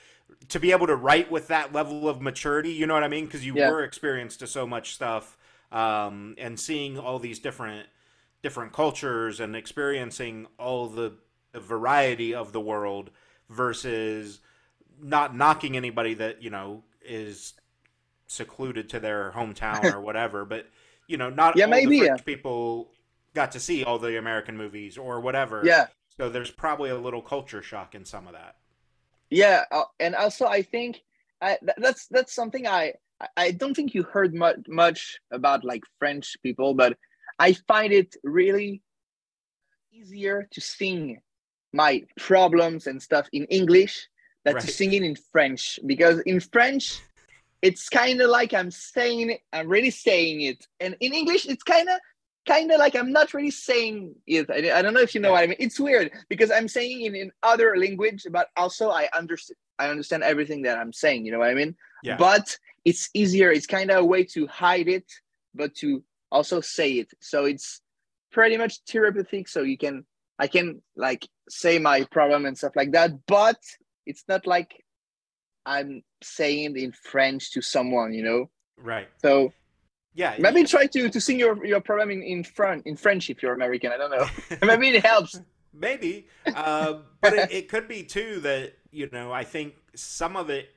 [0.49, 3.27] to be able to write with that level of maturity, you know what I mean?
[3.27, 3.71] Because you yeah.
[3.71, 5.37] were experienced to so much stuff,
[5.71, 7.87] um, and seeing all these different
[8.43, 11.15] different cultures and experiencing all the,
[11.53, 13.11] variety of the world
[13.49, 14.39] versus
[15.03, 17.55] not knocking anybody that you know is
[18.29, 20.69] secluded to their hometown or whatever, but
[21.09, 22.17] you know, not yeah, all maybe, the yeah.
[22.19, 22.93] people
[23.35, 25.63] got to see all the American movies or whatever.
[25.65, 25.89] Yeah.
[26.17, 28.57] So there's probably a little culture shock in some of that.
[29.31, 31.03] Yeah, uh, and also I think
[31.43, 32.95] I, that's that's something I
[33.37, 36.97] I don't think you heard much much about like French people, but
[37.41, 38.83] I find it really
[39.93, 41.21] easier to sing
[41.73, 44.09] my problems and stuff in English
[44.45, 44.65] than Right.
[44.65, 47.03] to sing it in French because in French
[47.63, 51.63] it's kind of like I'm saying it, I'm really saying it, and in English it's
[51.63, 51.99] kind of
[52.47, 54.49] kind of like I'm not really saying it.
[54.51, 55.33] I, I don't know if you know Yeah.
[55.33, 55.57] what I mean.
[55.67, 60.23] It's weird because I'm saying it in other language, but also I understand I understand
[60.23, 61.25] everything that I'm saying.
[61.27, 61.77] You know what I mean?
[62.03, 62.17] Yeah.
[62.17, 62.47] But
[62.85, 63.51] it's easier.
[63.53, 65.09] It's kind of a way to hide it,
[65.55, 67.11] but to also say it.
[67.21, 67.81] So it's
[68.33, 69.49] pretty much therapeutic.
[69.49, 70.05] So you can
[70.39, 73.59] I can like say my problem and stuff like that, but
[74.07, 74.85] it's not like
[75.67, 78.15] I'm saying in French to someone.
[78.15, 78.51] You know?
[78.79, 79.09] Right.
[79.19, 79.53] So
[80.15, 80.37] Yeah.
[80.39, 83.55] maybe try to to sing your your problem in in front in French if you're
[83.55, 83.93] American.
[83.93, 84.27] I don't know.
[84.67, 85.41] maybe it helps.
[85.73, 89.31] Maybe, uh, but it, it could be too that you know.
[89.33, 90.69] I think some of it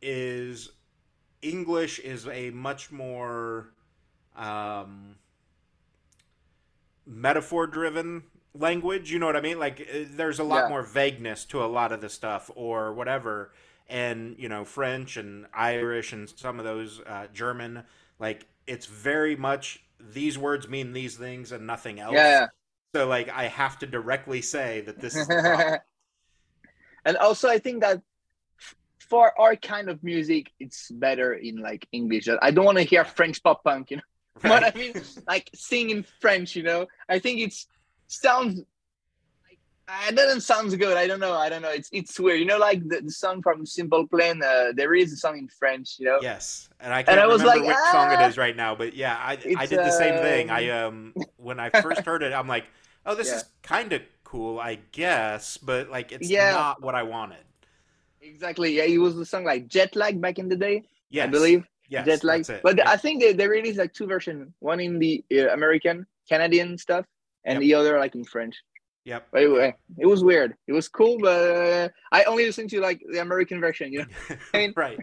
[0.00, 0.70] is
[1.42, 3.74] English is a much more
[4.38, 5.16] um,
[7.06, 8.22] metaphor-driven
[8.54, 9.10] language.
[9.10, 9.58] You know what I mean?
[9.58, 10.68] Like, uh, there's a lot Yeah.
[10.68, 13.52] more vagueness to a lot of the stuff, or whatever.
[13.88, 17.84] And you know, French and Irish and some of those uh, German,
[18.18, 22.14] like it's very much these words mean these things and nothing else.
[22.14, 22.48] Yeah.
[22.94, 25.26] So like I have to directly say that this is
[27.04, 28.02] and also I think that
[28.98, 32.28] for our kind of music, it's better in like English.
[32.42, 34.02] I don't want to hear French pop punk, you know
[34.42, 34.94] what I mean?
[35.26, 36.86] Like sing in French, you know.
[37.08, 37.66] I think it's
[38.06, 38.60] sounds
[39.48, 39.58] like
[40.08, 40.96] it doesn't sound good.
[40.96, 41.34] I don't know.
[41.34, 41.70] I don't know.
[41.70, 42.40] It's it's weird.
[42.40, 44.42] You know, like the, the song from Simple Plan.
[44.42, 45.96] Uh, there is a song in French.
[45.98, 46.18] You know.
[46.22, 48.94] Yes, and I can't I was remember like, which song it "Ah." right now, but
[48.94, 50.50] yeah, I I did the same thing.
[50.50, 52.66] um, I um when I first heard it, I'm like,
[53.06, 56.50] oh, this is kind of cool, I guess, but like it's Yeah.
[56.52, 57.38] not what I wanted.
[58.20, 58.76] Exactly.
[58.76, 60.82] Yeah, it was the song like Jet Lag back in the day.
[61.08, 61.64] Yes, I believe.
[61.88, 62.46] Yes, Jet Lag.
[62.62, 62.90] But Yeah.
[62.90, 64.52] I think they, they released like two versions.
[64.60, 67.04] One in the uh, American, Canadian stuff,
[67.44, 67.60] and Yep.
[67.62, 68.56] the other like in French.
[69.04, 70.54] yep, But anyway, it was weird.
[70.66, 74.36] It was cool, but uh, I only listened to like the American version, you know.
[74.52, 74.98] I mean- right.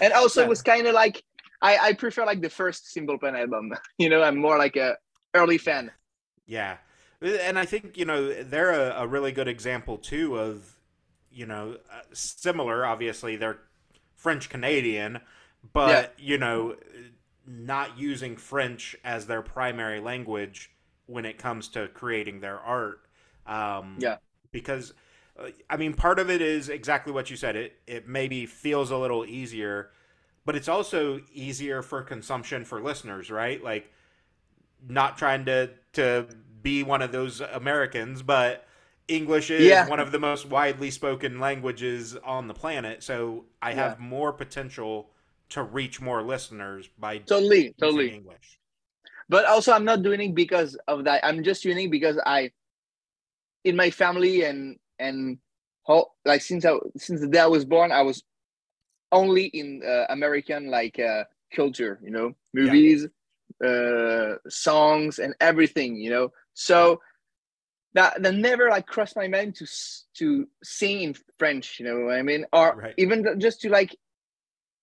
[0.00, 0.46] And also, Yeah.
[0.46, 1.22] it was kind of like
[1.62, 3.72] I I prefer like the first Simple Plan album.
[3.98, 4.96] You know, I'm more like a
[5.34, 5.90] early fan.
[6.46, 6.78] Yeah,
[7.20, 10.76] and I think you know they're a, a really good example too of
[11.30, 12.86] you know uh, similar.
[12.86, 13.58] Obviously, they're
[14.16, 15.20] French Canadian,
[15.72, 16.76] but you know
[17.46, 20.70] not using French as their primary language
[21.06, 23.00] when it comes to creating their art.
[23.46, 24.18] Um, Yeah.
[24.52, 24.92] because
[25.38, 27.56] uh, I mean, part of it is exactly what you said.
[27.56, 29.90] It it maybe feels a little easier,
[30.44, 33.62] but it's also easier for consumption for listeners, right?
[33.62, 33.90] Like
[34.86, 36.26] not trying to to
[36.62, 38.66] be one of those Americans, but
[39.08, 39.84] English is Yeah.
[39.84, 43.02] one of the most widely spoken languages on the planet.
[43.02, 45.10] So I have more potential
[45.50, 48.10] to reach more listeners by Totally, totally.
[48.14, 48.58] English.
[49.28, 51.24] But also, I'm not doing it because of that.
[51.24, 52.50] I'm just doing it because I,
[53.64, 55.38] in my family and and
[55.86, 58.24] how like since I since the day I was born, I was
[59.12, 62.00] only in uh, American like uh, culture.
[62.02, 63.06] You know, movies,
[63.64, 65.96] uh, songs, and everything.
[65.96, 67.00] You know, so.
[67.94, 69.66] That, that never like crossed my mind to
[70.14, 72.94] to sing in French, you know what I mean, or Right.
[72.98, 73.96] even just to like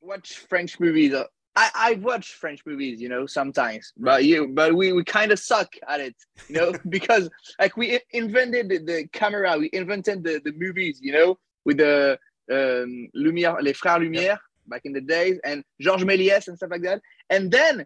[0.08, 1.14] watch French movies.
[1.14, 4.14] Uh, I I watch French movies, you know, sometimes, Right.
[4.18, 6.16] but you but we we kind of suck at it,
[6.48, 11.14] you know, because like we invented the, the camera, we invented the, the movies, you
[11.14, 12.18] know, with the
[12.52, 16.84] um, Lumière, les frères Lumière back in the days, and Georges Méliès and stuff like
[16.84, 17.86] that, and then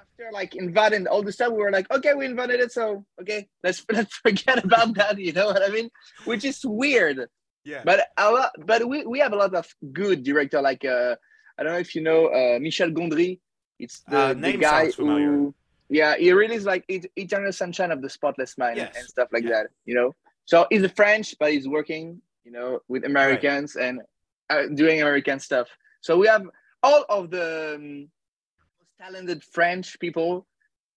[0.00, 3.46] after like inventing all the stuff, we were like, okay, we invented it, so okay,
[3.62, 5.88] let's let's forget about that, you know what I mean?
[6.24, 7.28] Which is weird
[7.66, 7.82] Yeah.
[7.84, 11.16] but a lot, but we, we have a lot of good director like uh
[11.58, 13.40] I don't know if you know uh Michel Gondry.
[13.82, 15.52] It's the, Uh, the guy who
[15.98, 18.94] yeah he released like Et- Eternal Sunshine of the Spotless Mind Yes.
[18.98, 19.54] and stuff like Yeah.
[19.56, 19.66] that.
[19.88, 20.08] You know,
[20.50, 22.04] so he's a French, but he's working
[22.46, 23.94] you know with Americans and
[24.52, 25.66] uh, doing American stuff.
[26.06, 26.44] So we have
[26.86, 28.08] all of the um,
[28.78, 30.46] most talented French people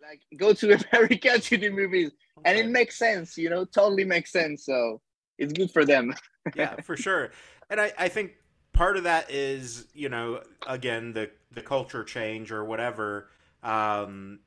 [0.07, 2.11] like go to America to do movies,
[2.45, 3.37] and it makes sense.
[3.43, 4.65] You know, totally makes sense.
[4.69, 5.01] So
[5.39, 6.13] it's good for them.
[6.55, 7.31] yeah, for sure.
[7.69, 8.33] And I, I think
[8.73, 13.29] part of that is, you know, again, the, the culture change or whatever.
[13.63, 14.39] Um,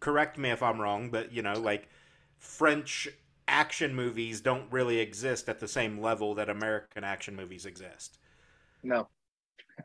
[0.00, 1.88] correct me if I'm wrong, but, you know, like
[2.38, 3.08] French
[3.46, 8.18] action movies don't really exist at the same level that American action movies exist.
[8.82, 9.08] No,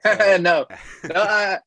[0.03, 0.65] So- no,
[1.13, 1.15] no.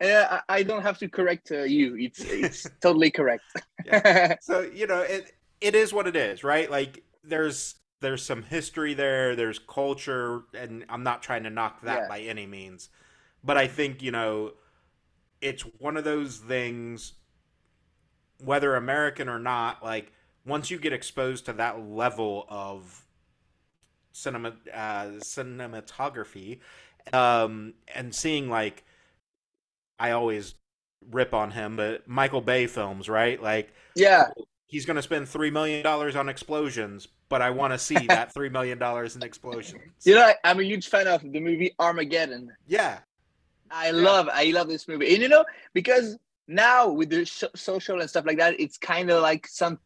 [0.00, 1.96] I, uh, I don't have to correct uh, you.
[1.96, 3.44] It's it's totally correct.
[3.86, 4.34] yeah.
[4.42, 5.32] So you know it
[5.62, 6.70] it is what it is, right?
[6.70, 12.02] Like there's there's some history there, there's culture, and I'm not trying to knock that
[12.02, 12.08] yeah.
[12.08, 12.88] by any means,
[13.42, 14.52] but I think you know
[15.40, 17.14] it's one of those things,
[18.38, 20.12] whether American or not, like
[20.44, 23.04] once you get exposed to that level of
[24.12, 26.60] cinema uh, cinematography
[27.12, 28.84] um, and seeing like
[29.98, 30.54] I always
[31.10, 33.40] rip on him, but Michael Bay films, right?
[33.42, 34.28] Like, yeah,
[34.66, 38.32] he's going to spend three million dollars on explosions, but I want to see that
[38.32, 39.82] three million dollars in explosions.
[40.04, 42.52] You know, I'm a huge fan of the movie Armageddon.
[42.66, 42.98] Yeah,
[43.70, 43.92] I yeah.
[43.92, 48.08] love, I love this movie, and you know, because now with the sh- social and
[48.08, 49.78] stuff like that, it's kind of like some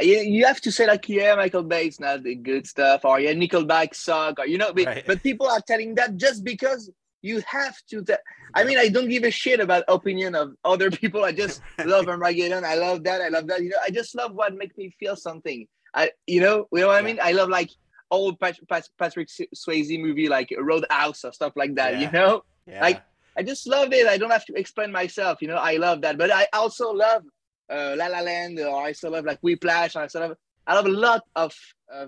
[0.00, 3.32] you, you have to say like yeah michael bay's not the good stuff or yeah
[3.32, 5.04] nickelback suck or you know but, right.
[5.06, 6.90] but people are telling that just because
[7.26, 8.24] you have to te-
[8.54, 11.24] i mean i don't give a shit about opinion of other people.
[11.24, 12.64] I just love armageddon.
[12.64, 13.20] I love that.
[13.20, 13.62] I love that.
[13.62, 15.66] You know i just love what makes me feel something.
[15.94, 17.18] I you know you know what i mean?
[17.22, 17.70] I love like
[18.10, 19.28] old Pat- Pat- patrick
[19.62, 22.00] swayze movie like roadhouse or stuff like that yeah.
[22.02, 22.44] you know?
[22.66, 22.80] Yeah.
[22.80, 23.02] like
[23.36, 24.06] i just love it.
[24.06, 25.60] I don't have to explain myself you know?
[25.72, 26.18] I love that.
[26.18, 27.22] But i also love
[27.68, 29.96] uh, La La Land, or I still love like Whiplash.
[29.96, 31.52] I still love I love a lot of
[31.92, 32.06] uh,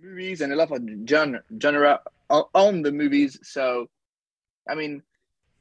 [0.00, 2.00] movies and a lot of genre genre
[2.54, 3.38] on the movies.
[3.42, 3.88] So,
[4.68, 5.02] I mean,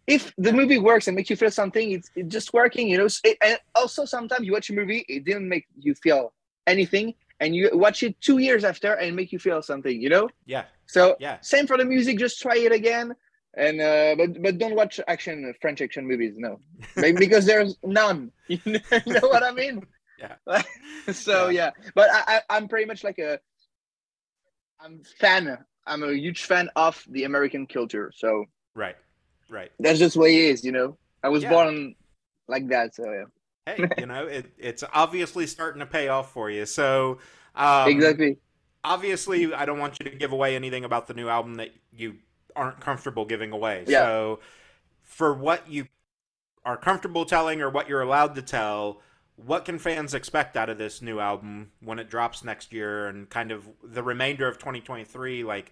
[0.07, 3.07] if the movie works and makes you feel something, it's, it's just working, you know.
[3.23, 6.33] It, and also, sometimes you watch a movie, it didn't make you feel
[6.67, 10.29] anything, and you watch it two years after and make you feel something, you know.
[10.45, 10.65] Yeah.
[10.87, 11.37] So yeah.
[11.41, 12.17] Same for the music.
[12.17, 13.15] Just try it again
[13.55, 16.35] and uh, but but don't watch action French action movies.
[16.37, 16.59] No,
[16.95, 18.31] because there's none.
[18.47, 19.85] You know what I mean?
[20.17, 20.61] Yeah.
[21.13, 21.71] so yeah.
[21.77, 23.39] yeah, but I, I am pretty much like a
[24.79, 25.57] I'm fan.
[25.85, 28.11] I'm a huge fan of the American culture.
[28.15, 28.45] So
[28.75, 28.95] right,
[29.49, 29.71] right.
[29.79, 30.63] That's just the way it is.
[30.63, 31.49] You know, I was yeah.
[31.49, 31.95] born
[32.47, 32.95] like that.
[32.95, 33.75] So yeah.
[33.75, 36.65] hey, you know, it, it's obviously starting to pay off for you.
[36.65, 37.19] So
[37.55, 38.37] um, exactly.
[38.83, 42.15] Obviously, I don't want you to give away anything about the new album that you
[42.55, 43.83] aren't comfortable giving away.
[43.87, 44.05] Yeah.
[44.05, 44.39] So
[45.03, 45.87] for what you
[46.63, 49.01] are comfortable telling or what you're allowed to tell,
[49.45, 53.29] what can fans expect out of this new album when it drops next year and
[53.29, 55.71] kind of the remainder of 2023 like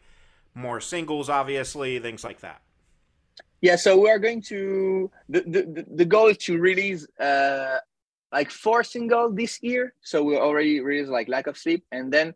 [0.53, 2.61] more singles obviously things like that
[3.61, 7.77] yeah so we are going to the the, the goal is to release uh
[8.31, 9.93] like four singles this year.
[10.01, 12.33] So we already released like lack of sleep and then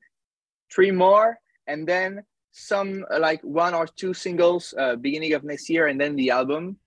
[0.74, 5.70] three more and then some uh, like one or two singles uh, beginning of next
[5.70, 6.78] year and then the album.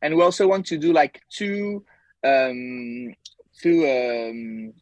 [0.00, 1.84] And we also want to do like two
[2.24, 3.14] um
[3.60, 4.72] two um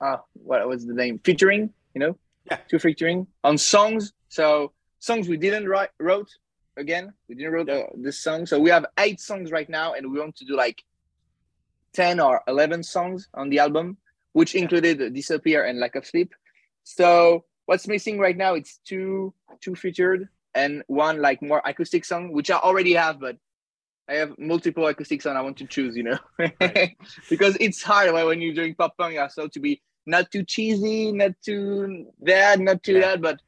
[0.00, 1.20] uh, what was the name?
[1.24, 2.18] Featuring you know?
[2.50, 2.58] Yeah.
[2.68, 4.12] Two featuring on songs.
[4.28, 6.30] So songs we didn't write wrote
[6.76, 8.46] again we didn't wrote uh, this song.
[8.46, 10.82] So we have eight songs right now and we want to do like
[11.96, 13.96] 10 or 11 songs on the album
[14.32, 16.34] which included disappear and lack of sleep
[16.84, 22.30] so what's missing right now it's two two featured and one like more acoustic song
[22.32, 23.36] which i already have but
[24.10, 26.18] i have multiple acoustic songs i want to choose you know?
[26.38, 26.96] Right.
[27.30, 31.32] because it's hard when you're doing pop punk so to be not too cheesy not
[31.42, 33.00] too that not too yeah.
[33.00, 33.40] that but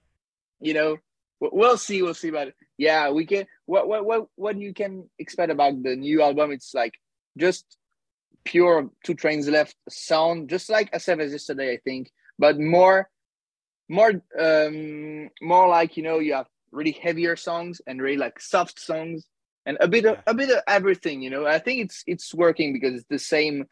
[0.59, 0.97] you know
[1.39, 5.53] we'll see we'll see but yeah we can what what what what you can expect
[5.53, 6.95] about the new album it's like
[7.37, 7.76] just
[8.45, 13.11] pure two trains left sound just like As of Yesterday i think but more
[13.89, 18.79] more um more like you know you have really heavier songs and really like soft
[18.79, 19.26] songs
[19.66, 21.47] and a bit of a bit of everything you know?
[21.47, 23.66] I think it's it's working because it's the same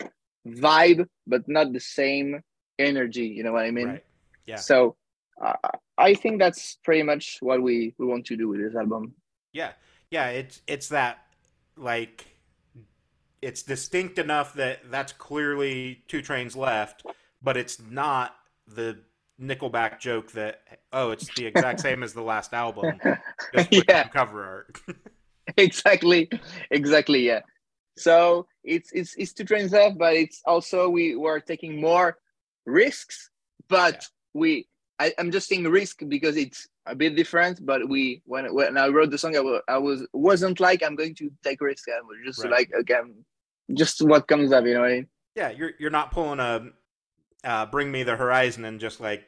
[0.46, 2.42] vibe but not the same
[2.78, 3.88] energy you know what i mean?
[3.88, 4.04] Right.
[4.46, 4.56] yeah.
[4.56, 4.96] So
[5.98, 9.14] i think that's pretty much what we we want to do with this album
[9.52, 9.72] yeah
[10.10, 11.18] yeah it's it's that
[11.76, 12.26] like
[13.42, 17.04] it's distinct enough that that's clearly two trains left
[17.42, 18.34] but it's not
[18.66, 18.98] the
[19.40, 20.62] Nickelback joke that
[20.92, 22.98] oh, it's the exact same as the last album,
[23.88, 24.80] yeah, cover art.
[25.56, 26.30] exactly,
[26.70, 27.40] exactly, yeah.
[27.98, 32.18] So it's it's it's two trains left, but it's also we were taking more
[32.64, 33.30] risks,
[33.68, 34.40] but yeah.
[34.40, 34.68] we
[34.98, 37.64] I, am just saying risk because it's a bit different.
[37.64, 40.96] But we when when I wrote the song, I was I was wasn't like I'm
[40.96, 41.88] going to take risk.
[41.88, 42.52] I was just right.
[42.52, 43.24] like again,
[43.74, 45.06] just what comes up, you know what I mean?
[45.34, 46.70] Yeah, you're you're not pulling a
[47.44, 49.24] uh, Bring Me the Horizon and just like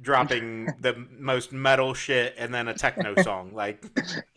[0.00, 3.84] dropping the most metal shit and then a techno song like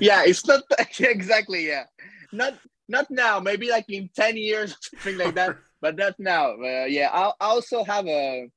[0.00, 0.62] yeah it's not
[1.00, 1.84] exactly yeah
[2.32, 2.54] not
[2.88, 7.08] not now maybe like in 10 years something like that but not now uh, yeah
[7.12, 8.48] i also have a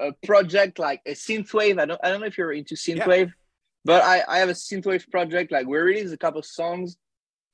[0.00, 3.32] a project like a synthwave i don't i don't know if you're into synthwave yeah.
[3.84, 6.96] but i i have a synthwave project like we released a couple songs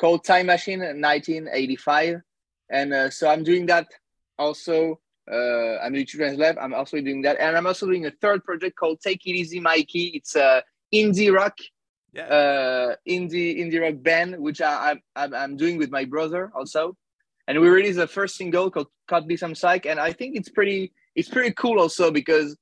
[0.02, 2.20] called Time Machine 1985,
[2.70, 3.86] and uh, so I'm doing that
[4.36, 4.98] also.
[5.30, 6.56] Uh, I'm doing Children's Lab.
[6.60, 9.60] I'm also doing that, and I'm also doing a third project called Take It Easy,
[9.60, 10.06] Mikey.
[10.18, 11.56] It's a indie rock,
[12.12, 12.26] Yeah.
[12.38, 16.96] uh, indie indie rock band, which I, I I'm, I'm doing with my brother also,
[17.46, 20.48] and we released the first single called "Cut Me Some Psych," and I think it's
[20.48, 22.56] pretty it's pretty cool also because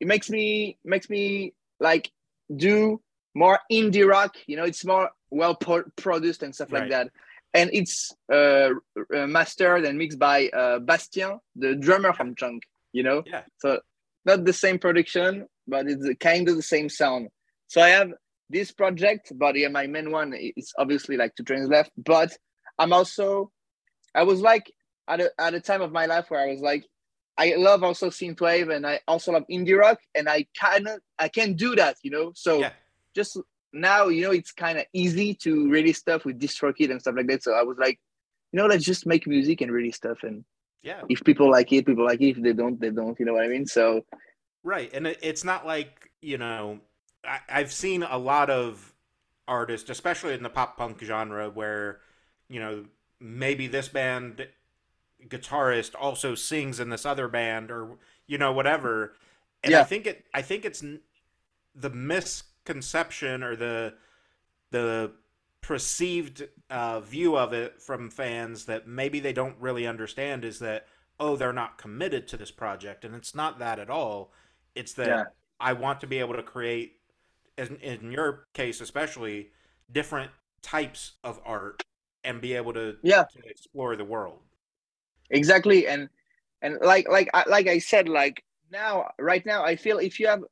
[0.00, 2.10] it makes me makes me like
[2.54, 3.00] do
[3.34, 4.36] more indie rock.
[4.46, 6.82] You know, it's more well pro- produced and stuff Right.
[6.82, 7.10] like that.
[7.54, 8.70] And it's uh,
[9.14, 12.62] uh, mastered and mixed by uh, Bastien, the drummer from Chunk.
[12.92, 13.42] You know, Yeah.
[13.58, 13.80] so
[14.24, 17.28] not the same production, but it's kind of the same sound.
[17.68, 18.12] So I have
[18.50, 21.90] this project, but yeah, my main one is obviously like Two Trains Left.
[21.96, 22.36] But
[22.78, 23.50] I'm also,
[24.14, 24.72] I was like
[25.06, 26.84] at a at a time of my life where I was like,
[27.38, 31.28] I love also synthwave and I also love indie rock, and I kind of I
[31.28, 32.32] can do that, you know.
[32.34, 32.72] So Yeah.
[33.14, 33.38] just
[33.72, 37.28] now, you know, it's kind of easy to release stuff with DistroKid and stuff like
[37.28, 37.42] that.
[37.44, 38.00] So I was like,
[38.52, 40.44] you know, let's just make music and release stuff, and
[40.82, 41.02] Yeah.
[41.08, 42.36] if people like it, people like it.
[42.36, 43.18] If they don't, they don't.
[43.20, 43.66] You know what I mean?
[43.66, 44.04] So
[44.64, 46.80] Right, and it's not like you know,
[47.24, 48.92] I, I've seen a lot of
[49.46, 52.00] artists, especially in the pop punk genre, where
[52.48, 52.86] you know
[53.20, 54.48] maybe this band
[55.26, 59.14] guitarist also sings in this other band, or you know whatever.
[59.64, 60.84] And I think it, I think it's
[61.74, 63.94] the misconception or the
[64.70, 65.12] the
[65.60, 70.86] perceived uh, view of it from fans that maybe they don't really understand is that
[71.18, 74.32] oh they're not committed to this project and it's not that at all
[74.76, 75.24] it's that Yeah.
[75.58, 77.00] i want to be able to create
[77.58, 79.48] in, in your case especially
[79.90, 80.30] different
[80.62, 81.82] types of art
[82.22, 83.24] and be able to, Yeah.
[83.24, 84.38] to explore the world
[85.30, 86.08] exactly and
[86.62, 90.28] and like like I- like i said like now right now i feel if you
[90.28, 90.42] have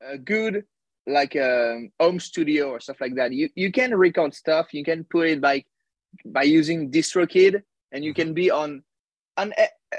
[0.00, 0.64] a good
[1.06, 5.04] like um home studio or stuff like that you you can record stuff you can
[5.04, 5.64] put it by
[6.24, 7.62] by using distrokid
[7.92, 8.82] and you can be on
[9.36, 9.52] on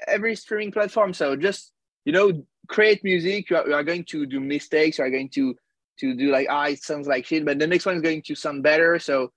[0.08, 1.14] every streaming platform.
[1.14, 1.72] So just
[2.06, 5.30] you know create music you are, you are going to do mistakes you are going
[5.30, 5.56] to
[6.00, 8.36] to do like ah it sounds like shit but the next one is going to
[8.36, 9.00] sound better.
[9.00, 9.32] So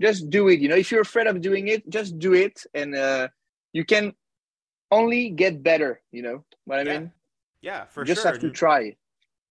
[0.00, 0.60] just do it.
[0.60, 2.62] You know if you're afraid of doing it just do it.
[2.74, 3.28] And uh
[3.72, 4.14] you can
[4.90, 7.12] only get better you know what i Yeah, mean?
[7.60, 8.04] Yeah for sure.
[8.04, 8.32] you just sure.
[8.32, 8.96] have to try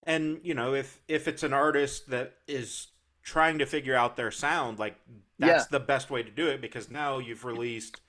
[0.03, 2.87] and you know if if it's an artist that is
[3.23, 4.95] trying to figure out their sound like
[5.39, 8.01] that's the best way to do it because now you've released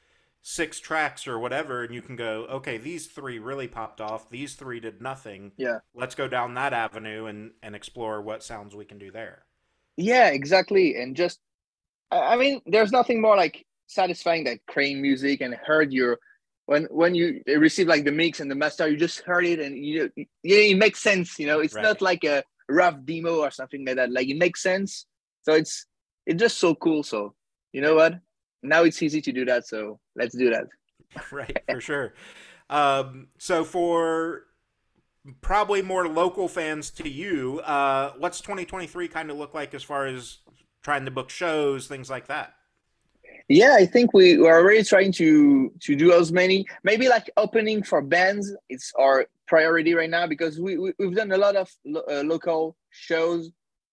[0.43, 4.31] six tracks or whatever and you can go okay these three really popped off.
[4.31, 5.53] These three did nothing.
[5.57, 5.79] Yeah.
[5.95, 9.47] let's go down that avenue and and explore what sounds we can do there.
[9.97, 10.97] Yeah exactly.
[10.97, 11.41] And just
[12.11, 16.19] i mean there's nothing more like satisfying than crane music and heard your
[16.67, 19.77] when when you receive like the mix and the master you just heard it and
[19.77, 20.11] you
[20.43, 21.61] yeah it makes sense you know?
[21.61, 21.83] It's Right.
[21.83, 24.11] not like a rough demo or something like that.
[24.11, 25.05] Like it makes sense.
[25.43, 25.85] So it's
[26.25, 27.03] it's just so cool.
[27.03, 27.35] So
[27.75, 28.19] you know what?
[28.63, 29.67] Now it's easy to do that.
[29.67, 30.65] So let's do that.
[31.31, 32.15] Right for sure.
[32.71, 34.45] Um so for
[35.43, 40.07] probably more local fans to you uh what's 2023 kind of look like as far
[40.07, 40.39] as
[40.85, 42.55] trying to book shows things like that.
[43.49, 46.67] Yeah i think we we're already trying to to do as many.
[46.85, 51.33] Maybe like opening for bands it's our priority right now because we, we we've done
[51.33, 53.51] a lot of lo- uh, local shows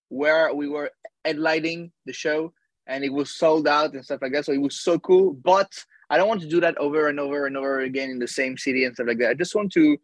[0.10, 0.92] where we were
[1.26, 2.54] headlighting the show
[2.88, 4.46] and it was sold out and stuff like that.
[4.46, 5.34] So it was so cool.
[5.34, 5.72] But
[6.10, 8.58] i don't want to do that over and over and over again in the same
[8.58, 9.30] city and stuff like that.
[9.32, 9.98] I just want to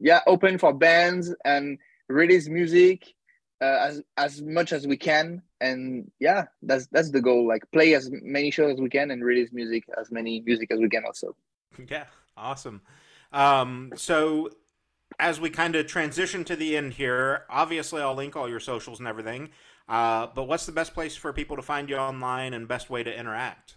[0.00, 1.78] yeah open for bands and
[2.08, 3.14] release music
[3.60, 7.94] uh, as as much as we can and yeah that's that's the goal like play
[7.94, 11.04] as many shows as we can and release music as many music as we can
[11.04, 11.34] also
[11.90, 12.04] Yeah,
[12.36, 12.82] awesome.
[13.32, 14.50] Um, so
[15.18, 18.98] as we kind of transition to the end here, obviously I'll link all your socials
[18.98, 19.50] and everything.
[19.88, 23.02] Uh, but what's the best place for people to find you online and best way
[23.02, 23.76] to interact?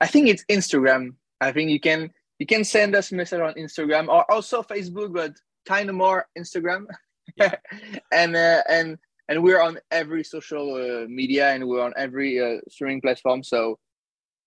[0.00, 3.54] i think it's instagram i think you can you can send us a message on
[3.54, 5.32] instagram or also facebook but
[5.66, 6.84] kind of more instagram
[7.36, 7.54] Yeah.
[8.12, 8.98] and uh, and
[9.28, 13.42] and we're on every social uh, media and we're on every uh, streaming platform.
[13.42, 13.78] So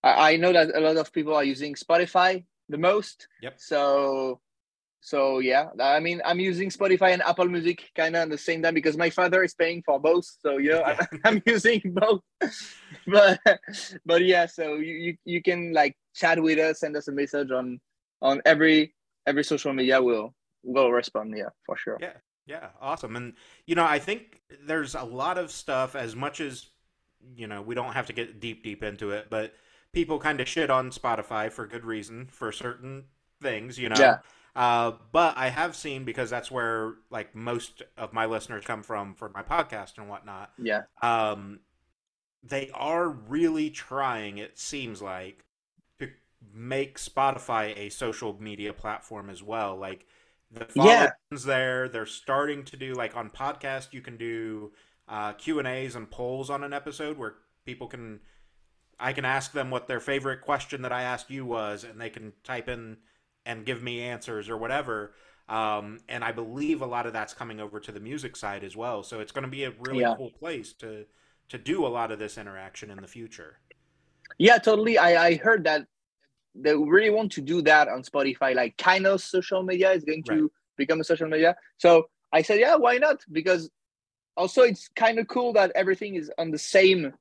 [0.02, 3.28] I, I know that a lot of people are using spotify the most.
[3.42, 3.54] Yep.
[3.58, 4.40] so
[5.00, 5.66] so yeah.
[5.80, 8.96] I mean i'm using spotify and apple music kind of at the same time because
[8.96, 10.26] my father is paying for both.
[10.40, 12.20] So you know I'm, I'm using both.
[13.06, 13.40] But
[14.06, 17.50] but yeah so you, you you can like chat with us send us a message
[17.50, 17.80] on
[18.20, 18.94] on every
[19.26, 21.98] every social media we'll we'll respond yeah for sure.
[22.00, 22.14] Yeah.
[22.46, 23.16] Yeah, awesome.
[23.16, 23.34] And
[23.66, 26.66] you know, I think there's a lot of stuff as much as
[27.36, 29.54] you know, we don't have to get deep deep into it, but
[29.92, 33.04] people kind of shit on Spotify for good reason for certain
[33.40, 33.96] things, you know.
[33.98, 34.18] Yeah.
[34.54, 39.14] Uh, but I have seen because that's where like most of my listeners come from
[39.14, 40.52] for my podcast and whatnot.
[40.58, 41.60] yeah Um,
[42.42, 45.44] they are really trying, it seems like,
[46.00, 46.08] to
[46.52, 49.76] make Spotify a social media platform as well.
[49.76, 50.06] Like
[50.52, 51.10] the yeah.
[51.44, 51.88] there.
[51.88, 54.72] They're starting to do like on podcast, you can do
[55.08, 57.34] uh, Q and A's and polls on an episode where
[57.64, 58.20] people can.
[59.00, 62.10] I can ask them what their favorite question that I asked you was, and they
[62.10, 62.98] can type in
[63.44, 65.14] and give me answers or whatever.
[65.48, 68.76] Um, and I believe a lot of that's coming over to the music side as
[68.76, 69.02] well.
[69.02, 70.14] So it's going to be a really yeah.
[70.16, 71.04] cool place to
[71.48, 73.58] to do a lot of this interaction in the future.
[74.38, 74.96] Yeah, totally.
[74.98, 75.86] I, I heard that
[76.54, 80.22] they really want to do that on Spotify, like kind of social media is going
[80.24, 80.50] to right.
[80.76, 81.56] become a social media.
[81.78, 83.24] So I said, yeah, why not?
[83.30, 83.70] Because
[84.36, 87.12] also it's kind of cool that everything is on the same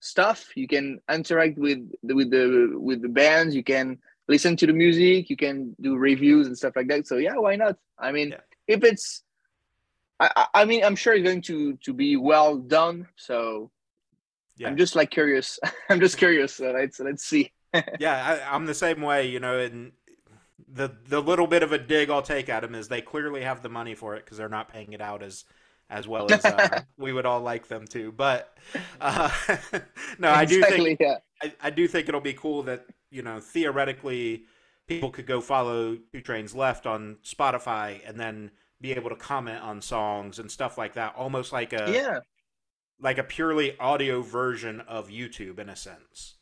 [0.00, 0.56] stuff.
[0.56, 3.54] You can interact with the, with the with the bands.
[3.54, 5.30] You can listen to the music.
[5.30, 7.06] You can do reviews and stuff like that.
[7.06, 7.76] So yeah, why not?
[7.98, 8.40] I mean, yeah.
[8.66, 9.22] if it's,
[10.20, 13.08] I, I mean, I'm sure it's going to to be well done.
[13.16, 13.70] So
[14.56, 14.68] yeah.
[14.68, 15.58] I'm just like curious.
[15.88, 16.54] I'm just curious.
[16.54, 17.52] So let's let's see.
[17.98, 19.28] Yeah, I, am the same way.
[19.28, 19.92] You know, and
[20.66, 23.62] the the little bit of a dig I'll take at them is they clearly have
[23.62, 25.44] the money for it because they're not paying it out as
[25.90, 28.12] as well as uh, we would all like them to.
[28.12, 28.56] But
[29.00, 29.30] uh,
[30.18, 31.16] no, I do think yeah.
[31.42, 34.44] I, I do think it'll be cool that you know theoretically
[34.86, 38.50] people could go follow Two Trains Left on Spotify and then
[38.80, 42.20] be able to comment on songs and stuff like that, almost like a yeah
[43.00, 46.34] like a purely audio version of YouTube in a sense.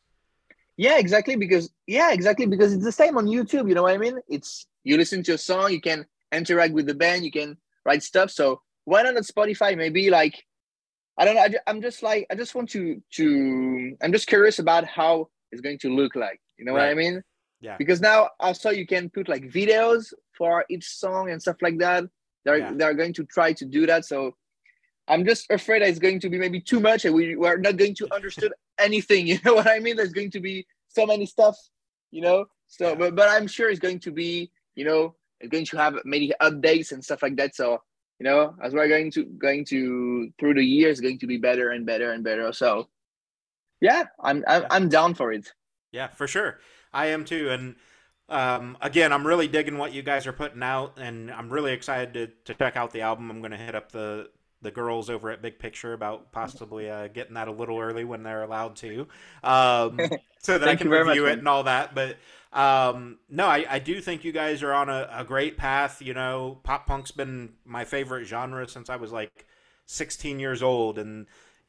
[0.76, 1.36] Yeah, exactly.
[1.36, 3.68] Because yeah, exactly because it's the same on YouTube.
[3.68, 4.18] You know what I mean?
[4.28, 8.02] It's you listen to a song, you can interact with the band, you can write
[8.02, 8.30] stuff.
[8.30, 9.76] So why not on Spotify?
[9.76, 10.44] Maybe like
[11.18, 11.42] I don't know.
[11.42, 15.60] I, am just like I just want to to I'm just curious about how it's
[15.60, 16.40] going to look like.
[16.58, 16.84] You know right.
[16.84, 17.22] what I mean?
[17.60, 17.76] Yeah.
[17.78, 22.04] Because now also you can put like videos for each song and stuff like that.
[22.44, 22.72] They're yeah.
[22.74, 24.04] they're going to try to do that.
[24.04, 24.36] So
[25.08, 27.94] I'm just afraid it's going to be maybe too much and we, we're not going
[27.96, 29.26] to understand anything.
[29.26, 29.96] You know what I mean?
[29.96, 31.56] There's going to be so many stuff,
[32.10, 32.46] you know?
[32.66, 32.94] So, yeah.
[32.96, 36.32] but, but I'm sure it's going to be, you know, it's going to have many
[36.42, 37.54] updates and stuff like that.
[37.54, 37.80] So,
[38.18, 41.70] you know, as we're going to, going to through the years, going to be better
[41.70, 42.52] and better and better.
[42.52, 42.88] So
[43.80, 44.68] yeah, I'm, I'm, yeah.
[44.70, 45.52] I'm down for it.
[45.92, 46.58] Yeah, for sure.
[46.92, 47.50] I am too.
[47.50, 47.76] And,
[48.28, 52.14] um, again, I'm really digging what you guys are putting out, and I'm really excited
[52.14, 53.30] to, to check out the album.
[53.30, 54.30] I'm going to hit up the
[54.62, 58.22] the girls over at Big Picture about possibly uh, getting that a little early when
[58.22, 59.06] they're allowed to,
[59.44, 60.00] um,
[60.40, 61.94] so that I can review much, it and all that.
[61.94, 62.16] But
[62.52, 66.00] um, no, I, I do think you guys are on a, a great path.
[66.00, 69.46] You know, pop punk's been my favorite genre since I was like
[69.86, 71.26] 16 years old, and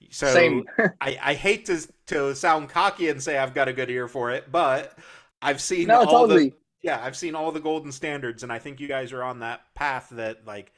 [0.09, 0.63] so
[1.01, 4.31] I, I hate to to sound cocky and say I've got a good ear for
[4.31, 4.97] it, but
[5.41, 6.49] I've seen no, all totally.
[6.49, 9.39] the yeah I've seen all the golden standards, and I think you guys are on
[9.39, 10.71] that path that like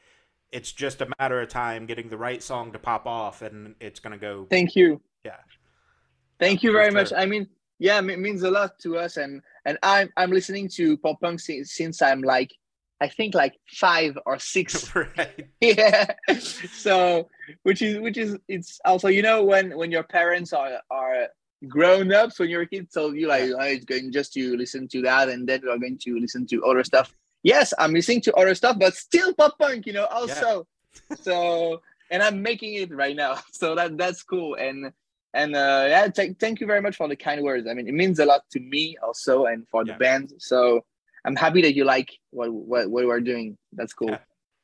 [0.52, 4.00] it's just a matter of time getting the right song to pop off, and it's
[4.00, 4.46] gonna go.
[4.50, 5.00] Thank you.
[5.24, 5.36] Yeah.
[6.38, 7.00] Thank you very sure.
[7.00, 7.12] much.
[7.12, 7.46] I mean,
[7.78, 11.40] yeah, it means a lot to us, and and I'm I'm listening to pop punk
[11.40, 12.50] since, since I'm like
[13.00, 14.94] I think like five or six.
[15.16, 15.46] right.
[15.60, 16.12] Yeah.
[16.72, 17.28] so
[17.62, 21.28] which is which is it's also you know when when your parents are are
[21.68, 25.02] grown ups when you're a kid, so you like oh, going just to listen to
[25.02, 28.54] that, and then you're going to listen to other stuff yes, I'm listening to other
[28.54, 30.66] stuff, but still pop punk, you know, also.
[31.10, 31.16] Yeah.
[31.20, 33.38] so and I'm making it right now.
[33.52, 34.54] So that that's cool.
[34.54, 34.92] And
[35.32, 37.66] and uh yeah, t- thank you very much for the kind words.
[37.68, 39.98] I mean, it means a lot to me also and for the yeah.
[39.98, 40.32] band.
[40.38, 40.84] So
[41.24, 43.56] I'm happy that you like what what, what we're doing.
[43.72, 44.10] That's cool.
[44.10, 44.18] Yeah.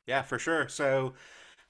[0.06, 0.68] yeah, for sure.
[0.68, 1.14] So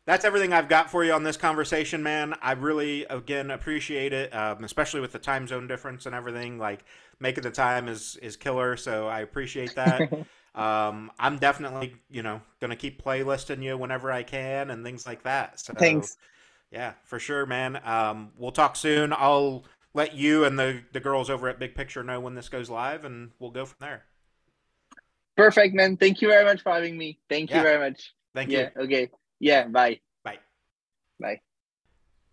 [0.07, 2.35] that's everything I've got for you on this conversation, man.
[2.41, 6.59] I really, again, appreciate it, um, especially with the time zone difference and everything.
[6.59, 6.85] Like
[7.19, 10.13] making the time is is killer, so I appreciate that.
[10.57, 15.23] Um, I'm definitely, you know, gonna keep playlisting you whenever I can and things like
[15.25, 15.61] that.
[15.61, 16.17] So thanks.
[16.73, 17.81] Yeah, for sure, man.
[17.85, 19.13] Um, we'll talk soon.
[19.13, 22.71] I'll let you and the the girls over at Big Picture know when this goes
[22.71, 24.05] live, and we'll go from there.
[25.37, 25.97] Perfect, man.
[25.97, 27.19] Thank you very much for having me.
[27.29, 27.63] Thank you yeah.
[27.63, 28.15] very much.
[28.35, 28.83] Thank yeah, you.
[28.83, 29.11] Okay.
[29.39, 29.69] Yeah.
[29.69, 30.01] Bye.
[30.25, 30.39] Bye.
[31.21, 31.41] Bye.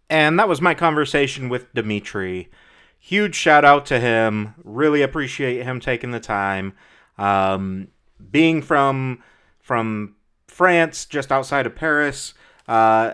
[0.10, 2.50] And that was my conversation with Dimitri.
[2.98, 4.56] Huge shout out to him.
[4.64, 6.74] Really appreciate him taking the time.
[7.18, 7.90] Um,
[8.32, 9.24] being from
[9.60, 10.16] from
[10.48, 12.34] France, just outside of Paris,
[12.68, 13.14] uh,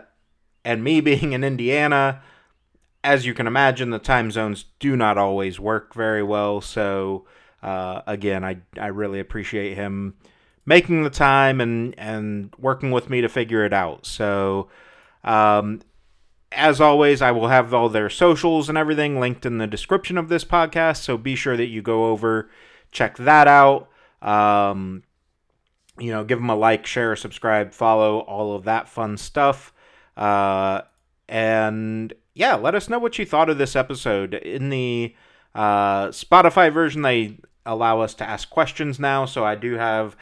[0.66, 2.22] and me being in Indiana,
[3.04, 6.62] as you can imagine, the time zones do not always work very well.
[6.62, 7.26] So
[7.64, 10.16] uh, again, I I really appreciate him
[10.66, 14.06] making the time and and working with me to figure it out.
[14.06, 14.70] So.
[15.24, 15.82] Um,
[16.52, 20.30] as always, I will have all their socials and everything linked in the description of
[20.30, 20.98] this podcast.
[20.98, 22.50] So be sure that you go over,
[22.92, 23.90] check that out.
[24.22, 25.04] Um,
[25.98, 29.74] you know, give them a like, share, subscribe, follow, all of that fun stuff.
[30.16, 30.82] Uh,
[31.28, 34.34] and yeah, let us know what you thought of this episode.
[34.34, 35.16] In the
[35.54, 40.16] uh, Spotify version, they allow us to ask questions now, so I do have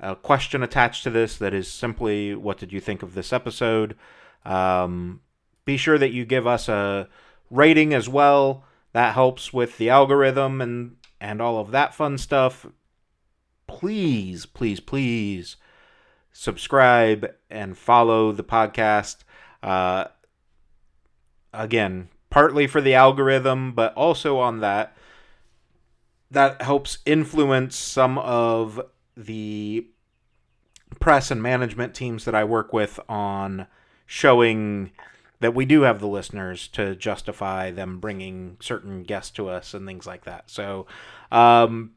[0.00, 3.96] a question attached to this that is simply, "What did you think of this episode?"
[4.44, 5.20] Um,
[5.64, 7.08] be sure that you give us a
[7.50, 8.64] rating as well.
[8.92, 12.66] That helps with the algorithm and and all of that fun stuff.
[13.68, 15.56] Please, please, please
[16.32, 19.18] subscribe and follow the podcast.
[19.62, 20.06] Uh,
[21.52, 24.96] again, partly for the algorithm, but also on that
[26.30, 28.80] that helps influence some of
[29.16, 29.86] the
[31.00, 33.66] press and management teams that I work with on
[34.06, 34.90] showing
[35.40, 39.86] that we do have the listeners to justify them bringing certain guests to us and
[39.86, 40.50] things like that.
[40.50, 40.86] So,
[41.30, 41.92] um,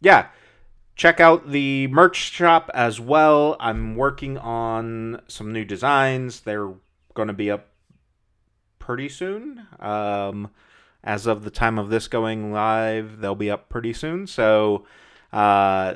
[0.00, 0.28] yeah,
[0.98, 3.56] check out the merch shop as well.
[3.60, 6.40] I'm working on some new designs.
[6.40, 6.72] They're
[7.14, 7.68] going to be up
[8.80, 9.66] pretty soon.
[9.78, 10.50] Um,
[11.04, 14.26] as of the time of this going live, they'll be up pretty soon.
[14.26, 14.86] So,
[15.32, 15.94] uh,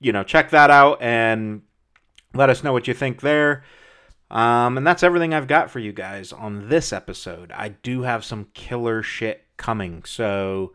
[0.00, 1.62] you know, check that out and
[2.34, 3.62] let us know what you think there.
[4.32, 7.52] Um, and that's everything I've got for you guys on this episode.
[7.52, 10.72] I do have some killer shit coming, so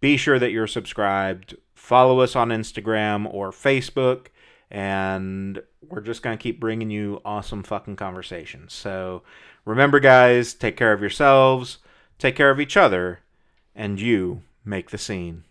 [0.00, 1.56] be sure that you're subscribed.
[1.82, 4.26] Follow us on Instagram or Facebook,
[4.70, 8.72] and we're just going to keep bringing you awesome fucking conversations.
[8.72, 9.22] So,
[9.64, 11.78] Remember, guys, take care of yourselves,
[12.18, 13.20] take care of each other,
[13.74, 15.44] and you make the scene.